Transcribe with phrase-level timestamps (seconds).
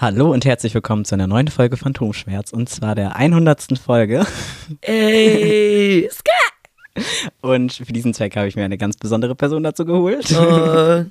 [0.00, 3.78] Hallo und herzlich willkommen zu einer neuen Folge Phantomschmerz und zwar der 100.
[3.78, 4.24] Folge.
[4.80, 6.08] Ey!
[7.40, 10.32] Und für diesen Zweck habe ich mir eine ganz besondere Person dazu geholt.
[10.32, 11.04] Oh,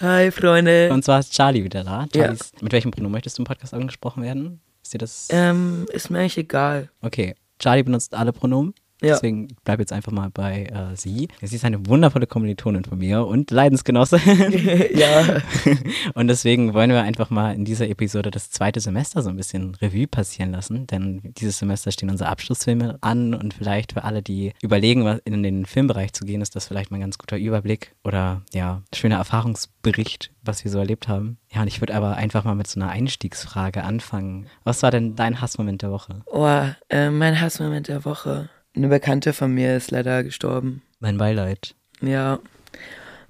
[0.00, 0.90] hi, Freunde.
[0.92, 2.02] Und zwar ist Charlie wieder da.
[2.14, 2.22] Ja.
[2.22, 4.60] Charlie ist, Mit welchem Pronomen möchtest du im Podcast angesprochen werden?
[4.82, 5.28] Ist dir das?
[5.30, 6.88] Ähm, ist mir eigentlich egal.
[7.02, 7.34] Okay.
[7.58, 8.74] Charlie benutzt alle Pronomen.
[9.00, 9.14] Ja.
[9.14, 11.28] Deswegen bleib jetzt einfach mal bei äh, sie.
[11.40, 14.20] Sie ist eine wundervolle Kommilitonin von mir und Leidensgenosse.
[14.94, 15.40] ja.
[16.14, 19.74] Und deswegen wollen wir einfach mal in dieser Episode das zweite Semester so ein bisschen
[19.76, 24.52] Revue passieren lassen, denn dieses Semester stehen unsere Abschlussfilme an und vielleicht für alle, die
[24.62, 28.42] überlegen, in den Filmbereich zu gehen, ist das vielleicht mal ein ganz guter Überblick oder
[28.52, 31.38] ja, schöner Erfahrungsbericht, was wir so erlebt haben.
[31.52, 34.46] Ja, und ich würde aber einfach mal mit so einer Einstiegsfrage anfangen.
[34.64, 36.22] Was war denn dein Hassmoment der Woche?
[36.26, 36.46] Oh,
[36.88, 38.48] äh, mein Hassmoment der Woche.
[38.76, 40.82] Eine Bekannte von mir ist leider gestorben.
[41.00, 41.74] Mein Beileid.
[42.00, 42.38] Ja.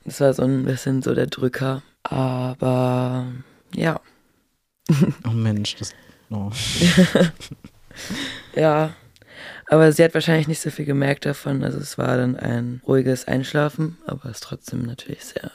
[0.05, 1.83] Das war so ein bisschen so der Drücker.
[2.03, 3.27] Aber
[3.75, 4.01] ja.
[5.27, 5.95] Oh Mensch, das.
[6.31, 6.51] Oh.
[8.55, 8.95] Ja.
[9.71, 11.63] Aber sie hat wahrscheinlich nicht so viel gemerkt davon.
[11.63, 15.51] Also es war dann ein ruhiges Einschlafen, aber es ist trotzdem natürlich sehr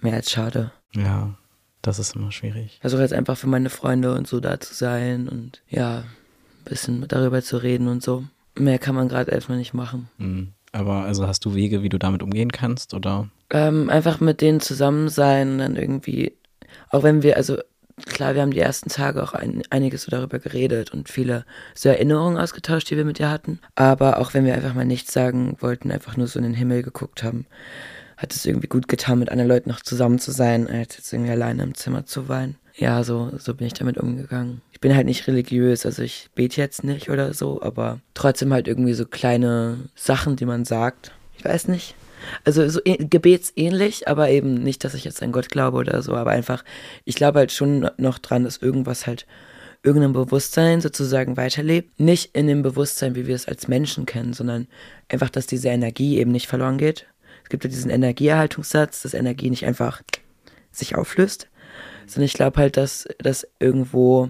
[0.00, 0.72] mehr als schade.
[0.92, 1.34] Ja,
[1.82, 2.78] das ist immer schwierig.
[2.80, 7.06] versuche jetzt einfach für meine Freunde und so da zu sein und ja, ein bisschen
[7.08, 8.24] darüber zu reden und so.
[8.58, 10.08] Mehr kann man gerade erstmal nicht machen.
[10.18, 10.52] Mhm.
[10.72, 13.28] Aber also hast du Wege, wie du damit umgehen kannst, oder?
[13.50, 16.32] Ähm, einfach mit denen zusammen sein und dann irgendwie,
[16.90, 17.56] auch wenn wir, also
[18.04, 21.88] klar, wir haben die ersten Tage auch ein, einiges so darüber geredet und viele so
[21.88, 23.60] Erinnerungen ausgetauscht, die wir mit ihr hatten.
[23.74, 26.82] Aber auch wenn wir einfach mal nichts sagen wollten, einfach nur so in den Himmel
[26.82, 27.46] geguckt haben,
[28.16, 31.32] hat es irgendwie gut getan, mit anderen Leuten noch zusammen zu sein, als jetzt irgendwie
[31.32, 32.56] alleine im Zimmer zu weinen.
[32.74, 34.60] Ja, so, so bin ich damit umgegangen.
[34.76, 38.68] Ich bin halt nicht religiös, also ich bete jetzt nicht oder so, aber trotzdem halt
[38.68, 41.12] irgendwie so kleine Sachen, die man sagt.
[41.38, 41.94] Ich weiß nicht.
[42.44, 46.14] Also so eh- gebetsähnlich, aber eben nicht, dass ich jetzt an Gott glaube oder so,
[46.14, 46.62] aber einfach,
[47.06, 49.26] ich glaube halt schon noch dran, dass irgendwas halt
[49.82, 51.98] irgendeinem Bewusstsein sozusagen weiterlebt.
[51.98, 54.68] Nicht in dem Bewusstsein, wie wir es als Menschen kennen, sondern
[55.08, 57.06] einfach, dass diese Energie eben nicht verloren geht.
[57.44, 60.02] Es gibt ja diesen Energieerhaltungssatz, dass Energie nicht einfach
[60.70, 61.48] sich auflöst,
[62.06, 64.28] sondern ich glaube halt, dass das irgendwo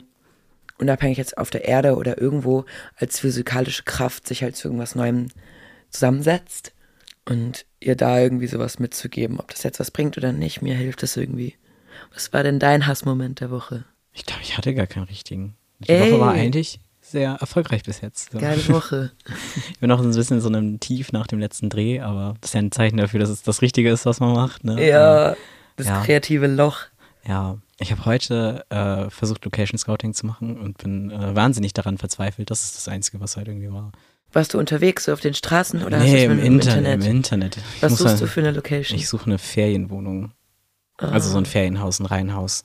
[0.79, 2.65] unabhängig jetzt auf der Erde oder irgendwo
[2.97, 5.29] als physikalische Kraft sich halt zu irgendwas Neuem
[5.91, 6.73] zusammensetzt
[7.25, 11.03] und ihr da irgendwie sowas mitzugeben, ob das jetzt was bringt oder nicht, mir hilft
[11.03, 11.55] das irgendwie.
[12.13, 13.85] Was war denn dein Hassmoment der Woche?
[14.13, 15.57] Ich glaube, ich hatte gar keinen richtigen.
[15.81, 16.13] Die Ey.
[16.13, 18.33] Woche war eigentlich sehr erfolgreich bis jetzt.
[18.33, 18.39] So.
[18.39, 19.13] Geile Woche.
[19.71, 22.51] Ich bin noch ein bisschen in so einem Tief nach dem letzten Dreh, aber das
[22.51, 24.65] ist ja ein Zeichen dafür, dass es das Richtige ist, was man macht.
[24.65, 24.87] Ne?
[24.87, 25.37] ja,
[25.77, 26.03] das Ja.
[26.03, 26.79] kreative Loch.
[27.27, 31.99] Ja, ich habe heute äh, versucht, Location Scouting zu machen und bin äh, wahnsinnig daran
[31.99, 32.51] verzweifelt.
[32.51, 33.93] Das ist das Einzige, was halt irgendwie war.
[34.33, 37.11] Warst du unterwegs, so auf den Straßen oder hast nee, du im, schon Internet, im
[37.11, 37.59] Internet.
[37.81, 38.99] Was suchst halt- du für eine Location?
[38.99, 40.33] Ich suche eine Ferienwohnung.
[40.99, 41.09] Ah.
[41.11, 42.65] Also so ein Ferienhaus, ein Reihenhaus.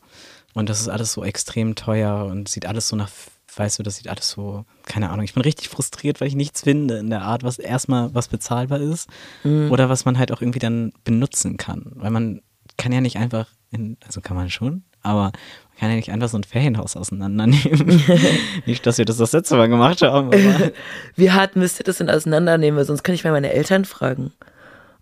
[0.54, 3.10] Und das ist alles so extrem teuer und sieht alles so nach,
[3.56, 5.24] weißt du, das sieht alles so, keine Ahnung.
[5.24, 8.80] Ich bin richtig frustriert, weil ich nichts finde in der Art, was erstmal was bezahlbar
[8.82, 9.10] ist
[9.44, 9.72] Mhm.
[9.72, 11.92] oder was man halt auch irgendwie dann benutzen kann.
[11.96, 12.42] Weil man
[12.78, 15.32] kann ja nicht einfach, in, also kann man schon, aber man
[15.80, 18.02] kann ja nicht einfach so ein Ferienhaus auseinandernehmen.
[18.66, 20.72] nicht, dass wir das das letzte Mal gemacht haben, aber
[21.16, 22.78] Wie hart müsst ihr das denn auseinandernehmen?
[22.78, 24.32] Weil sonst kann ich mal meine Eltern fragen.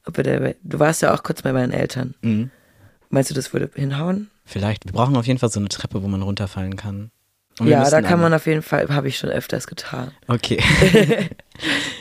[0.06, 2.16] Da, du warst ja auch kurz bei meinen Eltern.
[2.22, 2.50] Mhm.
[3.10, 4.30] Meinst du, das würde hinhauen?
[4.46, 4.86] vielleicht.
[4.86, 7.12] Wir brauchen auf jeden Fall so eine Treppe, wo man runterfallen kann.
[7.62, 10.12] Ja, da kann an- man auf jeden Fall, habe ich schon öfters getan.
[10.28, 10.64] Okay.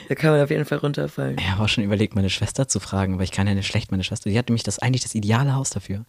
[0.09, 1.37] Da kann man auf jeden Fall runterfallen.
[1.39, 3.91] Ich habe auch schon überlegt, meine Schwester zu fragen, aber ich kann ja nicht schlecht
[3.91, 4.31] meine Schwester.
[4.31, 6.07] Die hat nämlich das eigentlich das ideale Haus dafür.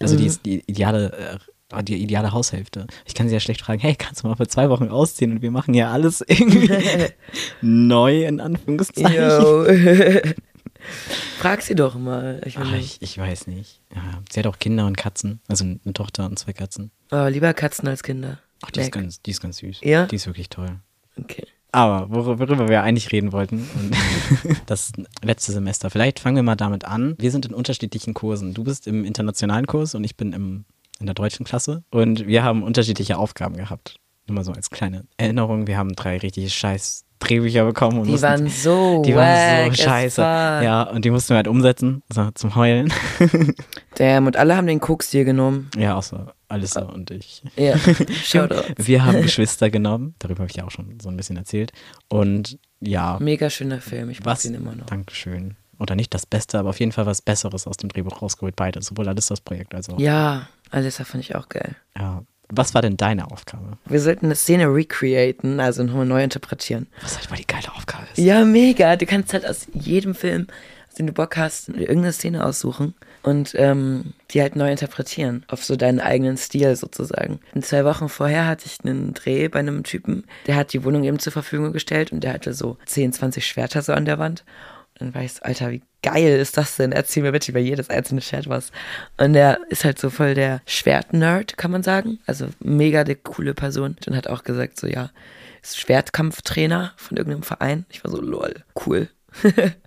[0.00, 0.28] Also die Mhm.
[0.28, 1.38] ist die ideale,
[1.72, 2.86] äh, die ideale Haushälfte.
[3.06, 5.42] Ich kann sie ja schlecht fragen, hey, kannst du mal für zwei Wochen ausziehen und
[5.42, 6.68] wir machen ja alles irgendwie
[7.60, 10.34] neu in Anführungszeichen.
[11.38, 12.40] Frag sie doch mal.
[12.46, 13.82] Ich Ach, meine, ich, ich weiß nicht.
[13.94, 16.90] Ja, sie hat auch Kinder und Katzen, also eine Tochter und zwei Katzen.
[17.12, 18.38] oh, lieber Katzen als Kinder.
[18.62, 19.80] Ach, die ist, ganz, die ist ganz süß.
[19.82, 20.06] Ja?
[20.06, 20.80] Die ist wirklich toll.
[21.18, 21.46] Okay.
[21.72, 25.90] Aber wor- worüber wir eigentlich reden wollten, und das letzte Semester.
[25.90, 27.14] Vielleicht fangen wir mal damit an.
[27.18, 28.54] Wir sind in unterschiedlichen Kursen.
[28.54, 30.64] Du bist im internationalen Kurs und ich bin im,
[30.98, 31.82] in der deutschen Klasse.
[31.90, 33.96] Und wir haben unterschiedliche Aufgaben gehabt.
[34.26, 35.66] Nur mal so als kleine Erinnerung.
[35.66, 37.98] Wir haben drei richtige scheiß Drehbücher bekommen.
[37.98, 40.20] Und Die mussten, waren so die waren so scheiße.
[40.22, 42.92] Ja, und die mussten wir halt umsetzen, so zum Heulen.
[43.96, 45.70] Damn, und alle haben den Koks dir genommen.
[45.76, 46.26] ja, auch so.
[46.50, 47.42] Alissa und ich.
[47.56, 47.76] Ja,
[48.24, 48.74] Shoutout.
[48.76, 50.14] Wir haben Geschwister genommen.
[50.18, 51.72] Darüber habe ich ja auch schon so ein bisschen erzählt.
[52.08, 54.86] Und ja, Mega schöner Film, ich mag ihn immer noch.
[54.86, 55.56] Dankeschön.
[55.78, 58.82] oder nicht das Beste, aber auf jeden Fall was Besseres aus dem Drehbuch rausgeholt, beide,
[58.82, 59.98] sowohl Alissas Projekt als auch.
[59.98, 61.76] Ja, Alissa fand ich auch geil.
[61.96, 62.22] Ja.
[62.52, 63.78] Was war denn deine Aufgabe?
[63.84, 66.88] Wir sollten eine Szene recreaten, also nochmal neu interpretieren.
[67.00, 68.18] Was halt mal die geile Aufgabe ist.
[68.18, 68.96] Ja, mega.
[68.96, 70.48] Du kannst halt aus jedem Film,
[70.88, 75.44] aus dem du Bock hast, irgendeine Szene aussuchen und ähm, die halt neu interpretieren.
[75.48, 77.40] Auf so deinen eigenen Stil sozusagen.
[77.54, 81.04] In zwei Wochen vorher hatte ich einen Dreh bei einem Typen, der hat die Wohnung
[81.04, 84.44] eben zur Verfügung gestellt und der hatte so 10, 20 Schwerter so an der Wand.
[84.98, 86.92] Und dann war ich so, Alter, wie geil ist das denn?
[86.92, 88.70] Erzähl mir bitte über jedes einzelne Schwert was.
[89.16, 92.18] Und der ist halt so voll der Schwert-Nerd, kann man sagen.
[92.26, 93.96] Also mega die coole Person.
[94.06, 95.10] Und hat auch gesagt, so ja,
[95.62, 97.86] ist Schwertkampftrainer von irgendeinem Verein.
[97.90, 98.54] Ich war so, lol,
[98.86, 99.08] cool.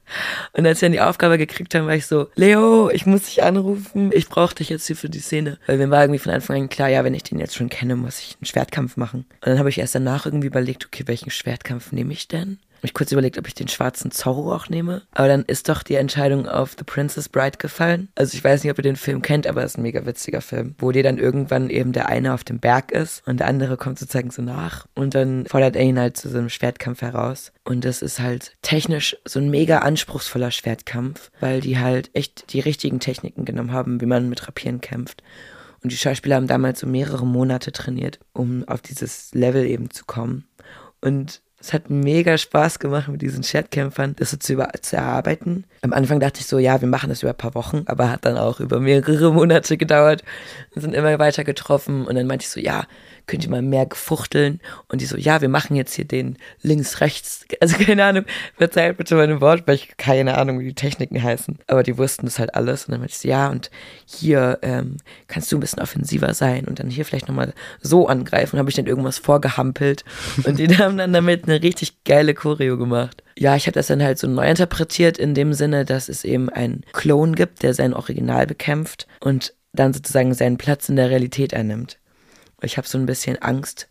[0.53, 3.43] und als wir dann die Aufgabe gekriegt haben, war ich so, Leo, ich muss dich
[3.43, 5.57] anrufen, ich brauche dich jetzt hier für die Szene.
[5.65, 7.95] Weil mir war irgendwie von Anfang an klar, ja, wenn ich den jetzt schon kenne,
[7.95, 9.25] muss ich einen Schwertkampf machen.
[9.41, 12.59] Und dann habe ich erst danach irgendwie überlegt, okay, welchen Schwertkampf nehme ich denn?
[12.83, 15.03] Hab ich kurz überlegt, ob ich den schwarzen Zorro auch nehme.
[15.13, 18.09] Aber dann ist doch die Entscheidung auf The Princess Bride gefallen.
[18.15, 20.41] Also ich weiß nicht, ob ihr den Film kennt, aber es ist ein mega witziger
[20.41, 23.77] Film, wo dir dann irgendwann eben der eine auf dem Berg ist und der andere
[23.77, 24.85] kommt sozusagen so nach.
[24.95, 27.53] Und dann fordert er ihn halt zu so einem Schwertkampf heraus.
[27.63, 32.59] Und das ist halt technisch so ein mega anspruchsvoller Schwertkampf, weil die halt echt die
[32.59, 35.23] richtigen Techniken genommen haben, wie man mit Rapieren kämpft.
[35.83, 40.03] Und die Schauspieler haben damals so mehrere Monate trainiert, um auf dieses Level eben zu
[40.03, 40.49] kommen.
[40.99, 45.63] Und es hat mega Spaß gemacht, mit diesen Chatkämpfern das so zu, über, zu erarbeiten.
[45.81, 48.25] Am Anfang dachte ich so, ja, wir machen das über ein paar Wochen, aber hat
[48.25, 50.25] dann auch über mehrere Monate gedauert.
[50.73, 52.83] Wir sind immer weiter getroffen und dann meinte ich so, ja,
[53.27, 54.59] könnt ihr mal mehr gefuchteln?
[54.87, 57.45] Und die so, ja, wir machen jetzt hier den links, rechts.
[57.61, 58.25] Also keine Ahnung,
[58.57, 61.59] verzeiht bitte meine Wort, weil ich keine Ahnung, wie die Techniken heißen.
[61.67, 62.85] Aber die wussten das halt alles.
[62.85, 63.71] Und dann meinte ich so, ja, und
[64.05, 64.97] hier ähm,
[65.27, 68.59] kannst du ein bisschen offensiver sein und dann hier vielleicht nochmal so angreifen.
[68.59, 70.03] Habe ich dann irgendwas vorgehampelt.
[70.43, 73.23] Und die haben dann damit eine richtig geile Choreo gemacht.
[73.37, 76.49] Ja, ich habe das dann halt so neu interpretiert in dem Sinne, dass es eben
[76.49, 81.53] einen Klon gibt, der sein Original bekämpft und dann sozusagen seinen Platz in der Realität
[81.53, 81.97] einnimmt.
[82.63, 83.87] Ich habe so ein bisschen Angst.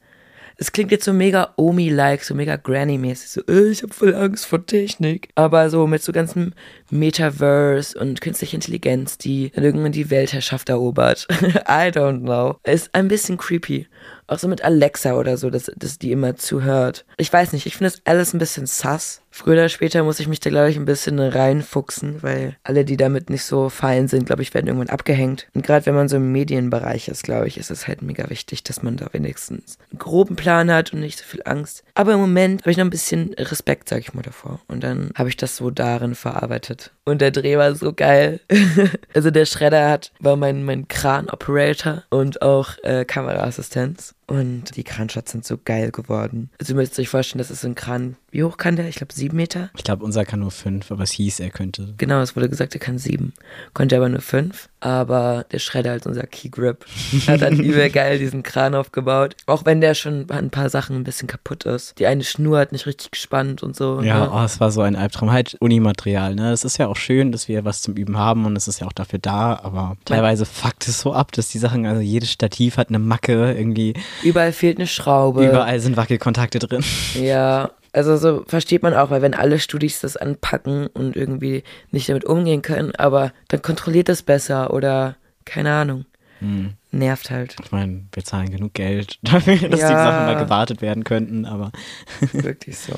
[0.57, 3.31] Es klingt jetzt so mega Omi-like, so mega Granny-mäßig.
[3.31, 5.31] So, äh, ich habe voll Angst vor Technik.
[5.35, 6.53] Aber so mit so ganzem
[6.91, 11.27] Metaverse und künstlicher Intelligenz, die dann irgendwann die Weltherrschaft erobert.
[11.31, 12.57] I don't know.
[12.65, 13.89] Ist ein bisschen creepy.
[14.27, 17.07] Auch so mit Alexa oder so, dass, dass die immer zuhört.
[17.17, 19.22] Ich weiß nicht, ich finde das alles ein bisschen sass.
[19.35, 22.99] Früher oder später muss ich mich da, glaube ich, ein bisschen reinfuchsen, weil alle, die
[22.99, 25.49] damit nicht so fein sind, glaube ich, werden irgendwann abgehängt.
[25.55, 28.63] Und gerade wenn man so im Medienbereich ist, glaube ich, ist es halt mega wichtig,
[28.63, 31.83] dass man da wenigstens einen groben Plan hat und nicht so viel Angst.
[31.95, 34.61] Aber im Moment habe ich noch ein bisschen Respekt, sag ich mal, davor.
[34.69, 36.93] Und dann habe ich das so darin verarbeitet.
[37.05, 38.41] Und der Dreh war so geil.
[39.15, 44.15] also der Schredder hat, war mein, mein Kran-Operator und auch äh, Kameraassistenz.
[44.27, 46.51] Und die Kranshots sind so geil geworden.
[46.59, 48.17] Also ihr müsst euch vorstellen, das ist ein Kran.
[48.33, 48.89] Wie hoch kann der?
[48.89, 49.69] Ich glaube sieben Meter.
[49.77, 51.93] Ich glaube, unser kann nur fünf, aber es hieß, er könnte.
[51.99, 53.35] Genau, es wurde gesagt, er kann sieben.
[53.75, 54.71] Konnte aber nur fünf.
[54.81, 56.87] Aber der Schredder als unser Key Grip
[57.27, 59.37] hat dann übel geil diesen Kran aufgebaut.
[59.45, 61.99] Auch wenn der schon ein paar Sachen ein bisschen kaputt ist.
[61.99, 64.01] Die eine Schnur hat nicht richtig gespannt und so.
[64.01, 64.31] Ja, ne?
[64.33, 65.31] oh, es war so ein Albtraum.
[65.31, 66.53] Halt Unimaterial, ne?
[66.53, 68.87] Es ist ja auch schön, dass wir was zum Üben haben und es ist ja
[68.87, 72.79] auch dafür da, aber teilweise fuckt es so ab, dass die Sachen, also jedes Stativ
[72.79, 73.93] hat eine Macke, irgendwie
[74.23, 75.47] Überall fehlt eine Schraube.
[75.47, 76.83] überall sind Wackelkontakte drin.
[77.15, 82.09] Ja, also so versteht man auch, weil wenn alle Studis das anpacken und irgendwie nicht
[82.09, 86.05] damit umgehen können, aber dann kontrolliert das besser oder keine Ahnung.
[86.41, 86.73] Hm.
[86.91, 87.57] Nervt halt.
[87.63, 89.89] Ich meine, wir zahlen genug Geld dafür, dass die Ja.
[89.89, 91.71] Sachen mal gewartet werden könnten, aber,
[92.33, 92.93] Wirklich so.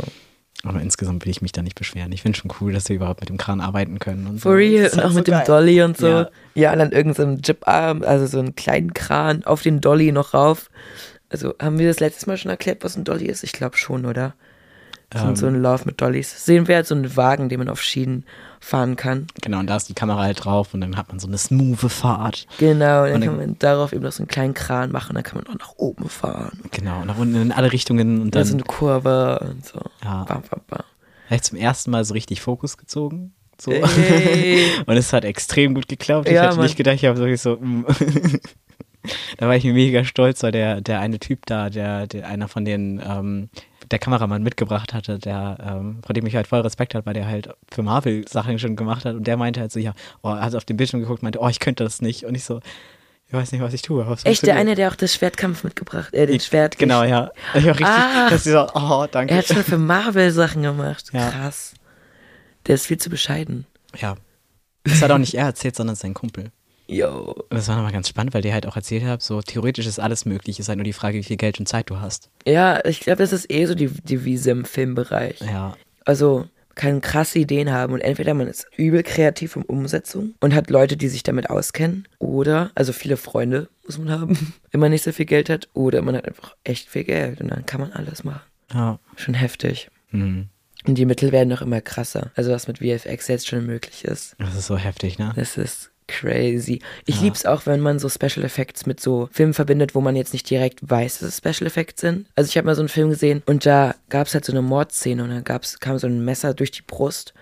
[0.62, 2.10] aber insgesamt will ich mich da nicht beschweren.
[2.12, 4.26] Ich finde schon cool, dass wir überhaupt mit dem Kran arbeiten können.
[4.26, 4.48] Und so.
[4.50, 4.86] For real.
[4.86, 5.44] Und halt auch so mit dem geil.
[5.46, 6.08] Dolly und so.
[6.08, 6.30] Ja.
[6.54, 10.34] Ja, und dann irgendein so Jiparm, also so einen kleinen Kran auf den Dolly noch
[10.34, 10.70] rauf.
[11.28, 13.42] Also haben wir das letztes Mal schon erklärt, was ein Dolly ist?
[13.44, 14.34] Ich glaube schon, oder?
[15.10, 15.28] Das Ähm.
[15.28, 16.44] sind so ein Lauf mit Dollys.
[16.44, 18.24] Sehen wir halt so einen Wagen, den man auf Schienen
[18.60, 19.26] fahren kann.
[19.42, 21.78] Genau, und da ist die Kamera halt drauf und dann hat man so eine smooth
[21.90, 22.46] Fahrt.
[22.58, 25.14] Genau, und dann Und dann- kann man darauf eben noch so einen kleinen Kran machen,
[25.14, 26.58] dann kann man auch nach oben fahren.
[26.70, 29.80] Genau, nach unten in alle Richtungen und Dann dann so eine Kurve und so.
[30.02, 30.80] ja, Bam, bam, bam.
[31.28, 33.34] vielleicht zum ersten Mal so richtig Fokus gezogen.
[33.60, 33.70] So.
[33.70, 34.64] Ey.
[34.86, 36.26] Und es hat extrem gut geklappt.
[36.28, 36.64] Ich Ja, hätte Mann.
[36.64, 37.54] nicht gedacht, ich habe wirklich so.
[37.56, 37.84] mm.
[39.38, 42.64] da war ich mega stolz, weil der, der eine Typ da, der, der einer von
[42.64, 43.48] den ähm,
[43.90, 47.26] der Kameramann mitgebracht hatte, der, ähm, vor dem ich halt voll Respekt hatte, weil der
[47.26, 50.40] halt für Marvel Sachen schon gemacht hat und der meinte halt so, ja, oh, er
[50.42, 52.24] hat auf den Bildschirm geguckt und meinte, oh, ich könnte das nicht.
[52.24, 52.60] Und ich so,
[53.26, 54.04] ich weiß nicht, was ich tue.
[54.12, 56.78] es Echt, der eine, der auch das Schwertkampf mitgebracht, äh, den Schwert.
[56.78, 57.30] Genau, ja.
[57.54, 58.30] Ich war richtig, Ah.
[58.30, 59.32] dass ich so, oh, danke.
[59.32, 61.06] Er hat schon für Marvel Sachen gemacht.
[61.12, 61.30] Ja.
[61.30, 61.74] Krass.
[62.66, 63.66] Der ist viel zu bescheiden.
[63.96, 64.16] ja.
[64.86, 66.50] Das hat auch nicht er erzählt, sondern sein Kumpel.
[66.86, 67.34] Yo.
[67.50, 70.24] Das war nochmal ganz spannend, weil der halt auch erzählt hat, so theoretisch ist alles
[70.26, 72.30] möglich, ist halt nur die Frage, wie viel Geld und Zeit du hast.
[72.46, 75.40] Ja, ich glaube, das ist eh so die Devise im Filmbereich.
[75.40, 80.54] Ja, Also, kann krasse Ideen haben und entweder man ist übel kreativ in Umsetzung und
[80.54, 84.90] hat Leute, die sich damit auskennen oder, also viele Freunde muss man haben, wenn man
[84.90, 87.80] nicht so viel Geld hat oder man hat einfach echt viel Geld und dann kann
[87.80, 88.42] man alles machen.
[88.72, 88.98] Ja.
[89.16, 89.88] Schon heftig.
[90.08, 90.48] Hm.
[90.86, 92.30] Und die Mittel werden auch immer krasser.
[92.34, 94.34] Also was mit VFX jetzt schon möglich ist.
[94.38, 95.32] Das ist so heftig, ne?
[95.36, 96.80] Das ist crazy.
[97.06, 97.22] Ich Ja.
[97.22, 100.48] lieb's auch, wenn man so Special Effects mit so Filmen verbindet, wo man jetzt nicht
[100.48, 102.26] direkt weiß, dass es Special Effects sind.
[102.36, 105.22] Also ich habe mal so einen Film gesehen und da gab's halt so eine Mordszene
[105.22, 107.34] und dann gab's, kam so ein Messer durch die Brust.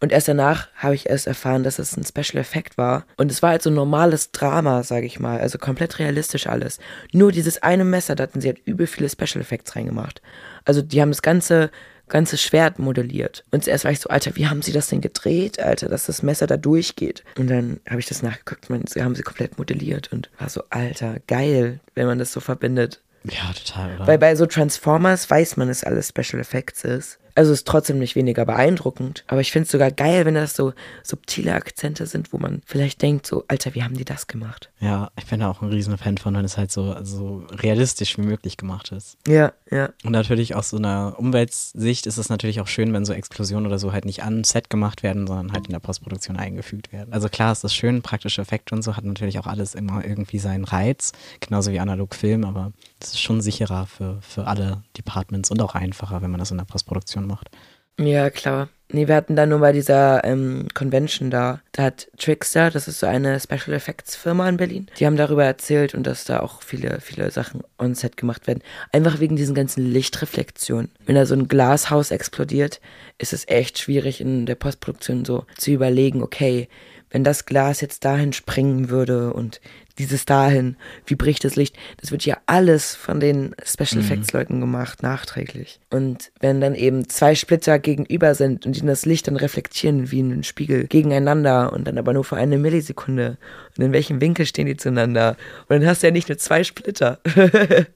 [0.00, 3.06] Und erst danach habe ich erst erfahren, dass es ein Special Effekt war.
[3.16, 5.38] Und es war halt so ein normales Drama, sage ich mal.
[5.38, 6.80] Also komplett realistisch alles.
[7.12, 10.20] Nur dieses eine Messer, da hatten sie halt übel viele Special Effects reingemacht.
[10.64, 11.70] Also die haben das ganze,
[12.08, 13.44] ganze Schwert modelliert.
[13.50, 16.22] Und zuerst war ich so, Alter, wie haben sie das denn gedreht, Alter, dass das
[16.22, 17.24] Messer da durchgeht?
[17.38, 20.62] Und dann habe ich das nachgeguckt, man, sie haben sie komplett modelliert und war so,
[20.70, 23.00] Alter, geil, wenn man das so verbindet.
[23.24, 24.06] Ja, total, oder?
[24.06, 27.18] Weil bei so Transformers weiß man, dass alles Special Effects ist.
[27.34, 29.24] Also ist trotzdem nicht weniger beeindruckend.
[29.26, 30.72] Aber ich finde es sogar geil, wenn das so
[31.02, 34.70] subtile Akzente sind, wo man vielleicht denkt, so, Alter, wie haben die das gemacht?
[34.82, 38.18] ja, ich bin da auch ein riesen Fan von, wenn es halt so, so realistisch
[38.18, 39.16] wie möglich gemacht ist.
[39.28, 39.90] Ja, ja.
[40.02, 43.78] Und natürlich aus so einer Umweltsicht ist es natürlich auch schön, wenn so Explosionen oder
[43.78, 47.12] so halt nicht an Set gemacht werden, sondern halt in der Postproduktion eingefügt werden.
[47.12, 50.40] Also klar ist das schön, praktische Effekte und so hat natürlich auch alles immer irgendwie
[50.40, 55.52] seinen Reiz, genauso wie analog Film, aber es ist schon sicherer für, für alle Departments
[55.52, 57.50] und auch einfacher, wenn man das in der Postproduktion macht.
[57.98, 58.68] Ja, klar.
[58.94, 63.00] Nee, wir hatten da nur bei dieser ähm, Convention da, da hat Trickster, das ist
[63.00, 66.62] so eine Special Effects Firma in Berlin, die haben darüber erzählt und dass da auch
[66.62, 68.62] viele, viele Sachen on set gemacht werden.
[68.92, 70.90] Einfach wegen diesen ganzen Lichtreflexionen.
[71.06, 72.82] Wenn da so ein Glashaus explodiert,
[73.16, 76.68] ist es echt schwierig in der Postproduktion so zu überlegen, okay,
[77.08, 79.62] wenn das Glas jetzt dahin springen würde und
[79.98, 81.76] dieses dahin, wie bricht das Licht?
[81.98, 85.80] Das wird ja alles von den Special Effects Leuten gemacht, nachträglich.
[85.90, 90.20] Und wenn dann eben zwei Splitter gegenüber sind und die das Licht dann reflektieren wie
[90.20, 93.38] ein Spiegel gegeneinander und dann aber nur für eine Millisekunde.
[93.76, 95.36] Und in welchem Winkel stehen die zueinander?
[95.68, 97.20] Und dann hast du ja nicht nur zwei Splitter,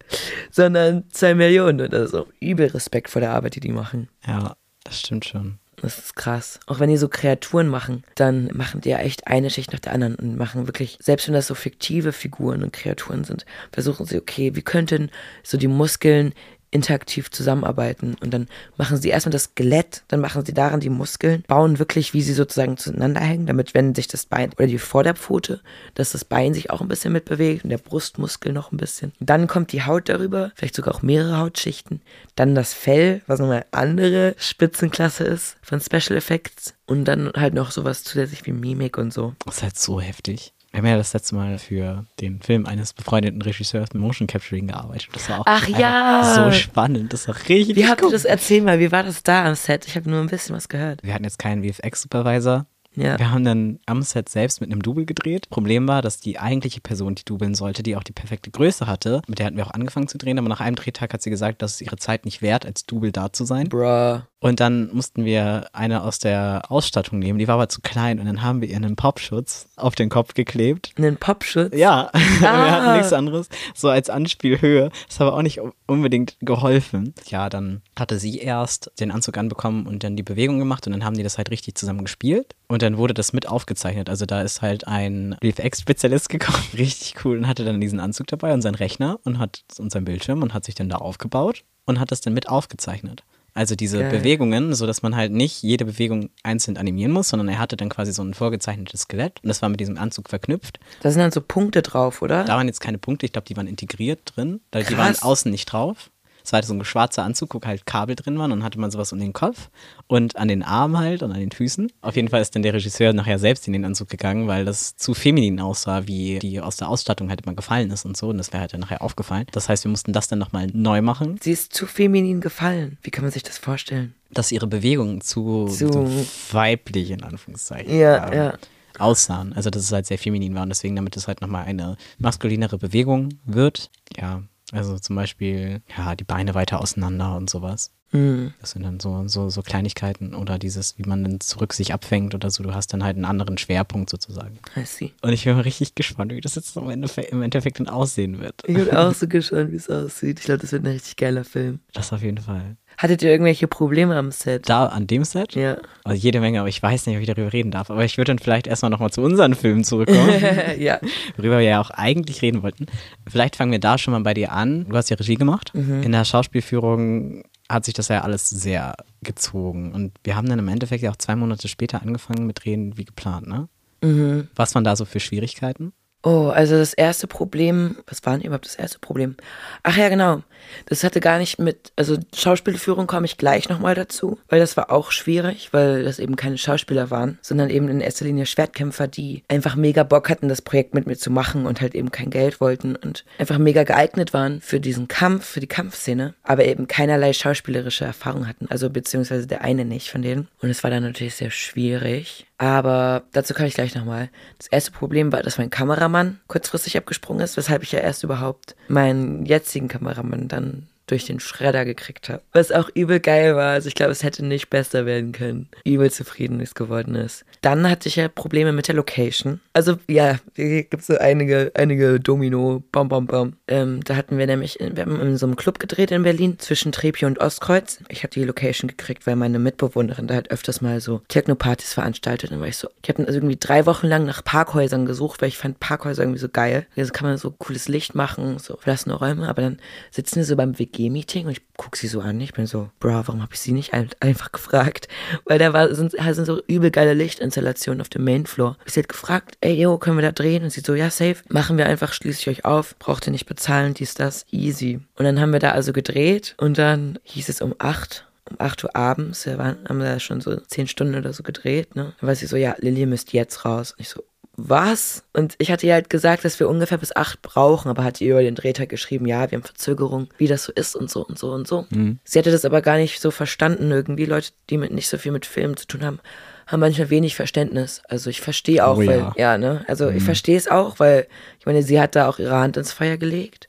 [0.50, 1.80] sondern zwei Millionen.
[1.80, 4.08] Und das ist auch übel Respekt vor der Arbeit, die die machen.
[4.26, 5.58] Ja, das stimmt schon.
[5.82, 6.58] Das ist krass.
[6.66, 9.92] Auch wenn die so Kreaturen machen, dann machen die ja echt eine Schicht nach der
[9.92, 14.18] anderen und machen wirklich, selbst wenn das so fiktive Figuren und Kreaturen sind, versuchen sie,
[14.18, 15.10] okay, wie könnten
[15.42, 16.32] so die Muskeln
[16.76, 21.42] interaktiv zusammenarbeiten und dann machen sie erstmal das Skelett, dann machen sie daran die Muskeln,
[21.48, 25.60] bauen wirklich, wie sie sozusagen zueinander hängen, damit wenn sich das Bein oder die Vorderpfote,
[25.94, 29.12] dass das Bein sich auch ein bisschen mitbewegt und der Brustmuskel noch ein bisschen.
[29.20, 32.02] Dann kommt die Haut darüber, vielleicht sogar auch mehrere Hautschichten,
[32.34, 37.70] dann das Fell, was nochmal andere Spitzenklasse ist von Special Effects und dann halt noch
[37.70, 39.34] sowas zusätzlich wie Mimik und so.
[39.44, 40.52] Das ist halt so heftig.
[40.76, 44.66] Wir haben ja das letzte Mal für den Film eines befreundeten Regisseurs mit Motion Capturing
[44.66, 45.08] gearbeitet.
[45.14, 46.34] Das war auch Ach ja.
[46.34, 47.14] so spannend.
[47.14, 48.78] Das war richtig Wie habt ihr das erzählt mal?
[48.78, 49.86] Wie war das da am Set?
[49.86, 51.02] Ich habe nur ein bisschen was gehört.
[51.02, 52.66] Wir hatten jetzt keinen VFX-Supervisor.
[52.94, 53.18] Ja.
[53.18, 55.48] Wir haben dann am Set selbst mit einem Double gedreht.
[55.48, 59.22] Problem war, dass die eigentliche Person, die dubeln sollte, die auch die perfekte Größe hatte,
[59.28, 61.62] mit der hatten wir auch angefangen zu drehen, aber nach einem Drehtag hat sie gesagt,
[61.62, 63.70] dass es ihre Zeit nicht wert, als Double da zu sein.
[63.70, 64.20] Bruh.
[64.38, 68.26] Und dann mussten wir eine aus der Ausstattung nehmen, die war aber zu klein und
[68.26, 70.92] dann haben wir ihr einen Popschutz auf den Kopf geklebt.
[70.98, 71.74] Einen Popschutz?
[71.74, 72.70] Ja, wir Ah.
[72.70, 74.90] hatten nichts anderes, so als Anspielhöhe.
[75.08, 77.14] Das hat aber auch nicht unbedingt geholfen.
[77.28, 81.04] Ja, dann hatte sie erst den Anzug anbekommen und dann die Bewegung gemacht und dann
[81.04, 82.54] haben die das halt richtig zusammen gespielt.
[82.68, 84.10] Und dann wurde das mit aufgezeichnet.
[84.10, 88.52] Also da ist halt ein VFX-Spezialist gekommen, richtig cool, und hatte dann diesen Anzug dabei
[88.52, 91.98] und seinen Rechner und hat und seinen Bildschirm und hat sich dann da aufgebaut und
[92.00, 93.22] hat das dann mit aufgezeichnet.
[93.56, 94.10] Also diese Geil.
[94.10, 97.88] Bewegungen, so dass man halt nicht jede Bewegung einzeln animieren muss, sondern er hatte dann
[97.88, 100.78] quasi so ein vorgezeichnetes Skelett und das war mit diesem Anzug verknüpft.
[101.00, 102.44] Da sind dann so Punkte drauf, oder?
[102.44, 104.60] Da waren jetzt keine Punkte, ich glaube, die waren integriert drin.
[104.70, 106.10] Da- Die waren außen nicht drauf.
[106.46, 108.92] Es war halt so ein schwarzer Anzug, wo halt Kabel drin waren und hatte man
[108.92, 109.68] sowas um den Kopf
[110.06, 111.90] und an den Armen halt und an den Füßen.
[112.02, 114.94] Auf jeden Fall ist dann der Regisseur nachher selbst in den Anzug gegangen, weil das
[114.94, 118.28] zu feminin aussah, wie die aus der Ausstattung halt immer gefallen ist und so.
[118.28, 119.46] Und das wäre halt dann nachher aufgefallen.
[119.50, 122.96] Das heißt, wir mussten das dann nochmal neu machen, Sie ist zu feminin gefallen.
[123.02, 124.14] Wie kann man sich das vorstellen?
[124.30, 128.54] dass ihre Bewegungen zu, Zu- so weiblich in Anführungszeichen Ja, ähm, ja.
[128.98, 129.52] aussahen.
[129.52, 132.78] Also dass es halt sehr feminin war und deswegen, damit es halt nochmal eine maskulinere
[132.78, 133.90] Bewegung wird.
[134.16, 134.42] Ja,
[134.72, 137.92] also zum Beispiel, ja, die Beine weiter auseinander und sowas.
[138.10, 138.52] Hm.
[138.60, 142.34] Das sind dann so, so, so Kleinigkeiten oder dieses, wie man dann zurück sich abfängt
[142.34, 142.62] oder so.
[142.62, 144.58] Du hast dann halt einen anderen Schwerpunkt sozusagen.
[144.76, 145.12] I see.
[145.22, 148.40] Und ich bin mal richtig gespannt, wie das jetzt im Endeffekt, im Endeffekt dann aussehen
[148.40, 148.62] wird.
[148.66, 150.38] Ich bin auch so gespannt, wie es aussieht.
[150.38, 151.80] Ich glaube, das wird ein richtig geiler Film.
[151.92, 152.76] Das auf jeden Fall.
[152.98, 154.68] Hattet ihr irgendwelche Probleme am Set?
[154.68, 155.54] Da an dem Set?
[155.54, 155.76] Ja.
[156.04, 157.90] Also jede Menge, aber ich weiß nicht, ob ich darüber reden darf.
[157.90, 160.30] Aber ich würde dann vielleicht erstmal nochmal zu unseren Filmen zurückkommen.
[160.78, 160.98] ja.
[161.36, 162.86] worüber wir ja auch eigentlich reden wollten.
[163.28, 164.86] Vielleicht fangen wir da schon mal bei dir an.
[164.88, 165.72] Du hast ja Regie gemacht.
[165.74, 169.92] In der Schauspielführung hat sich das ja alles sehr gezogen.
[169.92, 173.04] Und wir haben dann im Endeffekt ja auch zwei Monate später angefangen mit Drehen wie
[173.04, 173.68] geplant, ne?
[174.02, 174.48] Mhm.
[174.54, 175.92] Was waren da so für Schwierigkeiten?
[176.26, 179.36] Oh, also das erste Problem, was war denn überhaupt das erste Problem?
[179.84, 180.42] Ach ja, genau.
[180.86, 184.90] Das hatte gar nicht mit, also Schauspielführung komme ich gleich nochmal dazu, weil das war
[184.90, 189.44] auch schwierig, weil das eben keine Schauspieler waren, sondern eben in erster Linie Schwertkämpfer, die
[189.46, 192.60] einfach mega Bock hatten, das Projekt mit mir zu machen und halt eben kein Geld
[192.60, 197.34] wollten und einfach mega geeignet waren für diesen Kampf, für die Kampfszene, aber eben keinerlei
[197.34, 200.48] schauspielerische Erfahrung hatten, also beziehungsweise der eine nicht von denen.
[200.60, 202.46] Und es war dann natürlich sehr schwierig.
[202.58, 204.30] Aber dazu kann ich gleich nochmal.
[204.58, 208.76] Das erste Problem war, dass mein Kameramann kurzfristig abgesprungen ist, weshalb ich ja erst überhaupt
[208.88, 212.42] meinen jetzigen Kameramann dann durch den Schredder gekriegt habe.
[212.52, 213.72] Was auch übel geil war.
[213.72, 215.68] Also ich glaube, es hätte nicht besser werden können.
[215.84, 217.44] Übel zufrieden, wie es geworden ist.
[217.62, 219.60] Dann hatte ich ja Probleme mit der Location.
[219.72, 223.52] Also ja, hier gibt es so einige, einige Domino, bam, bam, bam.
[223.68, 226.92] Ähm, da hatten wir nämlich, wir haben in so einem Club gedreht in Berlin, zwischen
[226.92, 228.00] Trepio und Ostkreuz.
[228.08, 232.50] Ich habe die Location gekriegt, weil meine Mitbewohnerin da halt öfters mal so Techno-Partys veranstaltet.
[232.50, 235.48] Und war ich so, ich habe also irgendwie drei Wochen lang nach Parkhäusern gesucht, weil
[235.48, 236.86] ich fand Parkhäuser irgendwie so geil.
[236.96, 239.78] Also kann man so cooles Licht machen, so verlassene Räume, aber dann
[240.10, 242.40] sitzen wir so beim WG WG-Meeting und ich gucke sie so an.
[242.40, 245.08] Ich bin so, bro, warum habe ich sie nicht einfach gefragt?
[245.44, 248.76] Weil da war, sind, sind so übel geile Lichtinstallationen auf dem Mainfloor.
[248.86, 250.64] Ich sie hat gefragt, ey, yo, können wir da drehen?
[250.64, 251.36] Und sie so, ja, safe.
[251.48, 252.96] Machen wir einfach, schließe ich euch auf.
[252.98, 255.00] Braucht ihr nicht bezahlen, dies, das, easy.
[255.16, 258.84] Und dann haben wir da also gedreht und dann hieß es um acht um 8
[258.84, 262.12] Uhr abends, wir waren, haben da schon so 10 Stunden oder so gedreht, ne?
[262.20, 263.90] Dann war sie so, ja, Lilly müsst jetzt raus.
[263.90, 264.22] Und ich so,
[264.56, 265.24] was?
[265.32, 268.32] Und ich hatte ihr halt gesagt, dass wir ungefähr bis acht brauchen, aber hat ihr
[268.32, 271.38] über den Drehtag geschrieben, ja, wir haben Verzögerung, wie das so ist und so und
[271.38, 271.86] so und so.
[271.90, 272.18] Mhm.
[272.24, 274.24] Sie hatte das aber gar nicht so verstanden irgendwie.
[274.24, 276.20] Leute, die mit nicht so viel mit Filmen zu tun haben,
[276.66, 278.02] haben manchmal wenig Verständnis.
[278.08, 279.34] Also ich verstehe auch, oh, weil, ja.
[279.36, 279.84] ja, ne?
[279.88, 280.16] Also mhm.
[280.16, 281.26] ich verstehe es auch, weil,
[281.60, 283.68] ich meine, sie hat da auch ihre Hand ins Feuer gelegt.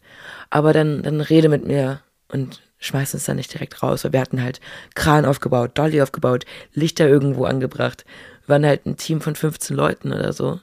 [0.50, 4.06] Aber dann, dann rede mit mir und schmeiß uns da nicht direkt raus.
[4.06, 4.62] Weil wir hatten halt
[4.96, 8.06] Kran aufgebaut, Dolly aufgebaut, Lichter irgendwo angebracht
[8.48, 10.60] waren halt ein Team von 15 Leuten oder so.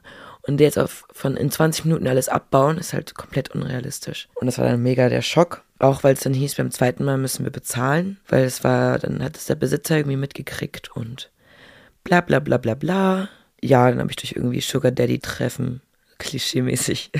[0.46, 4.28] Und jetzt auf von in 20 Minuten alles abbauen, ist halt komplett unrealistisch.
[4.34, 5.62] Und das war dann mega der Schock.
[5.78, 9.22] Auch weil es dann hieß, beim zweiten Mal müssen wir bezahlen, weil es war, dann
[9.22, 11.30] hat es der Besitzer irgendwie mitgekriegt und
[12.04, 13.28] bla bla bla bla bla.
[13.60, 15.80] Ja, dann habe ich durch irgendwie Sugar Daddy Treffen,
[16.18, 17.10] klischeemäßig,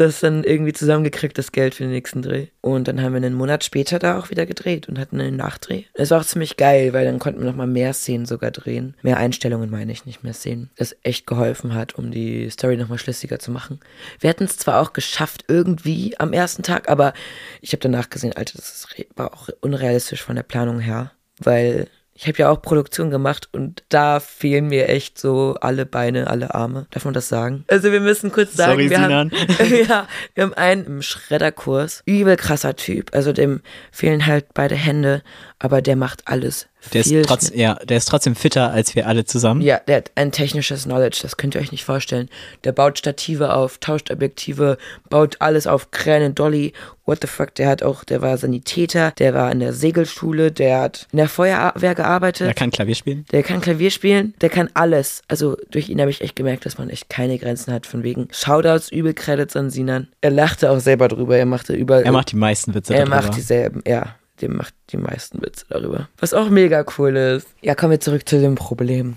[0.00, 2.46] das dann irgendwie zusammengekriegt, das Geld für den nächsten Dreh.
[2.62, 5.84] Und dann haben wir einen Monat später da auch wieder gedreht und hatten einen Nachdreh.
[5.94, 8.96] Das war auch ziemlich geil, weil dann konnten wir nochmal mehr Szenen sogar drehen.
[9.02, 10.70] Mehr Einstellungen meine ich, nicht mehr Szenen.
[10.76, 13.80] Das echt geholfen hat, um die Story nochmal schlüssiger zu machen.
[14.18, 17.12] Wir hatten es zwar auch geschafft irgendwie am ersten Tag, aber
[17.60, 18.86] ich habe danach gesehen, Alter, das
[19.16, 21.12] war auch unrealistisch von der Planung her.
[21.38, 21.88] Weil
[22.20, 26.54] ich habe ja auch Produktion gemacht und da fehlen mir echt so alle Beine, alle
[26.54, 26.86] Arme.
[26.90, 27.64] Darf man das sagen?
[27.68, 29.30] Also wir müssen kurz sagen, Sorry, wir, Sinan.
[29.30, 33.14] haben, ja, wir haben einen im Schredderkurs, übel krasser Typ.
[33.14, 35.22] Also dem fehlen halt beide Hände,
[35.58, 39.24] aber der macht alles der ist, trotz, ja, der ist trotzdem fitter als wir alle
[39.24, 39.60] zusammen.
[39.60, 42.28] Ja, der hat ein technisches Knowledge, das könnt ihr euch nicht vorstellen.
[42.64, 46.72] Der baut Stative auf, tauscht Objektive, baut alles auf Kräne, Dolly.
[47.06, 50.80] What the fuck, der hat auch, der war Sanitäter, der war in der Segelschule, der
[50.80, 52.46] hat in der Feuerwehr gearbeitet.
[52.46, 53.24] Der kann Klavier spielen.
[53.32, 55.22] Der kann Klavier spielen, der kann alles.
[55.26, 58.28] Also durch ihn habe ich echt gemerkt, dass man echt keine Grenzen hat, von wegen
[58.30, 60.08] Shoutouts, übel Credits an Sinan.
[60.20, 62.04] Er lachte auch selber drüber, er machte überall.
[62.04, 63.16] Er macht die meisten Witze Er darüber.
[63.22, 66.08] macht dieselben, ja dem macht die meisten Witze darüber.
[66.18, 67.48] Was auch mega cool ist.
[67.60, 69.16] Ja, kommen wir zurück zu dem Problem.